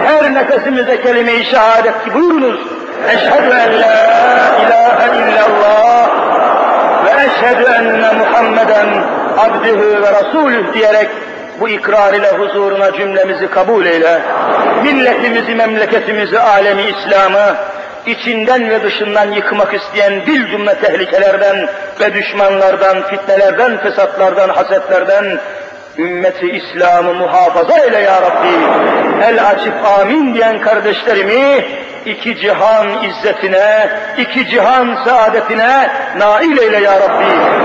Her 0.05 0.33
nefesimizde 0.33 1.01
kelime-i 1.01 1.45
şehadet 1.45 2.13
buyurunuz. 2.13 2.59
Eşhedü 3.09 3.55
en 3.67 3.81
la 3.81 3.95
ilahe 4.59 5.17
illallah 5.17 6.34
eşhedü 7.35 7.63
enne 7.71 8.11
Muhammeden 8.11 8.87
abdühü 9.37 10.01
ve 10.01 10.11
rasulüh 10.11 10.73
diyerek 10.73 11.09
bu 11.59 11.69
ikrar 11.69 12.13
ile 12.13 12.31
huzuruna 12.31 12.93
cümlemizi 12.93 13.47
kabul 13.47 13.85
eyle. 13.85 14.21
Milletimizi, 14.83 15.55
memleketimizi, 15.55 16.39
alemi 16.39 16.81
İslam'ı 16.83 17.55
içinden 18.05 18.69
ve 18.69 18.83
dışından 18.83 19.31
yıkmak 19.31 19.73
isteyen 19.73 20.27
bir 20.27 20.47
cümle 20.47 20.75
tehlikelerden 20.75 21.69
ve 21.99 22.13
düşmanlardan, 22.13 23.07
fitnelerden, 23.07 23.77
fesatlardan, 23.77 24.49
hasetlerden 24.49 25.39
ümmeti 25.97 26.51
İslam'ı 26.51 27.13
muhafaza 27.13 27.79
eyle 27.79 27.99
ya 27.99 28.21
Rabbi. 28.21 28.47
El 29.23 29.47
açıp 29.47 29.73
amin 29.99 30.33
diyen 30.33 30.61
kardeşlerimi 30.61 31.65
iki 32.05 32.37
cihan 32.41 33.03
izzetine, 33.03 33.89
iki 34.17 34.47
cihan 34.47 35.05
saadetine 35.05 35.89
nail 36.17 36.57
eyle 36.57 36.79
ya 36.83 36.99
Rabbi. 36.99 37.55